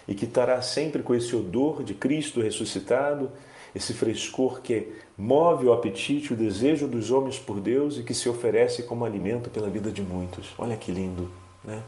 e 0.08 0.15
que 0.15 0.25
estará 0.25 0.62
sempre 0.62 1.03
com 1.03 1.13
esse 1.13 1.36
odor 1.36 1.84
de 1.84 1.93
Cristo 1.93 2.39
ressuscitado, 2.39 3.29
esse 3.75 3.93
frescor 3.93 4.62
que 4.62 4.93
move 5.17 5.65
o 5.65 5.73
apetite, 5.73 6.31
o 6.31 6.36
desejo 6.36 6.88
dos 6.88 7.12
homens 7.12 7.38
por 7.38 7.60
Deus 7.60 7.97
e 7.97 8.03
que 8.03 8.13
se 8.13 8.29
oferece 8.29 8.84
como 8.84 9.03
alimento 9.03 9.49
pela 9.49 9.69
vida 9.69 9.91
de 9.91 10.01
muitos. 10.01 10.53
Olha 10.58 10.77
que 10.77 10.91
lindo, 10.91 11.29
né? 11.63 11.84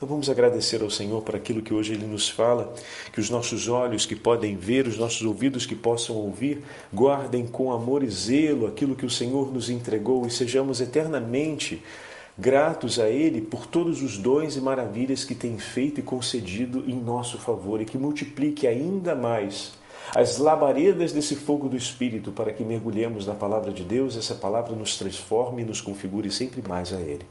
Então 0.00 0.08
vamos 0.08 0.30
agradecer 0.30 0.80
ao 0.80 0.88
Senhor 0.88 1.20
por 1.20 1.36
aquilo 1.36 1.60
que 1.60 1.74
hoje 1.74 1.92
Ele 1.92 2.06
nos 2.06 2.26
fala, 2.26 2.72
que 3.12 3.20
os 3.20 3.28
nossos 3.28 3.68
olhos 3.68 4.06
que 4.06 4.16
podem 4.16 4.56
ver, 4.56 4.86
os 4.86 4.96
nossos 4.96 5.20
ouvidos 5.20 5.66
que 5.66 5.74
possam 5.74 6.16
ouvir, 6.16 6.62
guardem 6.90 7.46
com 7.46 7.70
amor 7.70 8.02
e 8.02 8.08
zelo 8.08 8.66
aquilo 8.66 8.96
que 8.96 9.04
o 9.04 9.10
Senhor 9.10 9.52
nos 9.52 9.68
entregou 9.68 10.26
e 10.26 10.30
sejamos 10.30 10.80
eternamente 10.80 11.82
gratos 12.38 12.98
a 12.98 13.10
Ele 13.10 13.42
por 13.42 13.66
todos 13.66 14.00
os 14.00 14.16
dons 14.16 14.56
e 14.56 14.60
maravilhas 14.62 15.22
que 15.22 15.34
tem 15.34 15.58
feito 15.58 16.00
e 16.00 16.02
concedido 16.02 16.82
em 16.86 16.98
nosso 16.98 17.36
favor 17.36 17.78
e 17.82 17.84
que 17.84 17.98
multiplique 17.98 18.66
ainda 18.66 19.14
mais 19.14 19.74
as 20.16 20.38
labaredas 20.38 21.12
desse 21.12 21.36
fogo 21.36 21.68
do 21.68 21.76
Espírito 21.76 22.32
para 22.32 22.54
que 22.54 22.64
mergulhemos 22.64 23.26
na 23.26 23.34
palavra 23.34 23.70
de 23.70 23.84
Deus, 23.84 24.16
essa 24.16 24.34
palavra 24.34 24.74
nos 24.74 24.96
transforme 24.96 25.60
e 25.60 25.66
nos 25.66 25.82
configure 25.82 26.30
sempre 26.30 26.66
mais 26.66 26.90
a 26.90 27.00
Ele. 27.02 27.26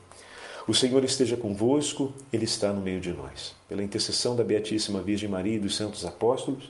O 0.69 0.73
Senhor 0.75 1.03
esteja 1.03 1.35
convosco, 1.35 2.13
Ele 2.31 2.43
está 2.43 2.71
no 2.71 2.79
meio 2.79 3.01
de 3.01 3.11
nós. 3.11 3.55
Pela 3.67 3.83
intercessão 3.83 4.35
da 4.35 4.43
Beatíssima 4.43 5.01
Virgem 5.01 5.27
Maria 5.27 5.55
e 5.55 5.59
dos 5.59 5.75
santos 5.75 6.05
apóstolos, 6.05 6.69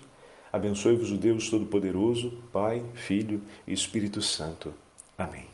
abençoe-vos 0.54 1.12
o 1.12 1.18
Deus 1.18 1.50
Todo-Poderoso, 1.50 2.32
Pai, 2.50 2.82
Filho 2.94 3.42
e 3.68 3.74
Espírito 3.74 4.22
Santo. 4.22 4.74
Amém. 5.18 5.49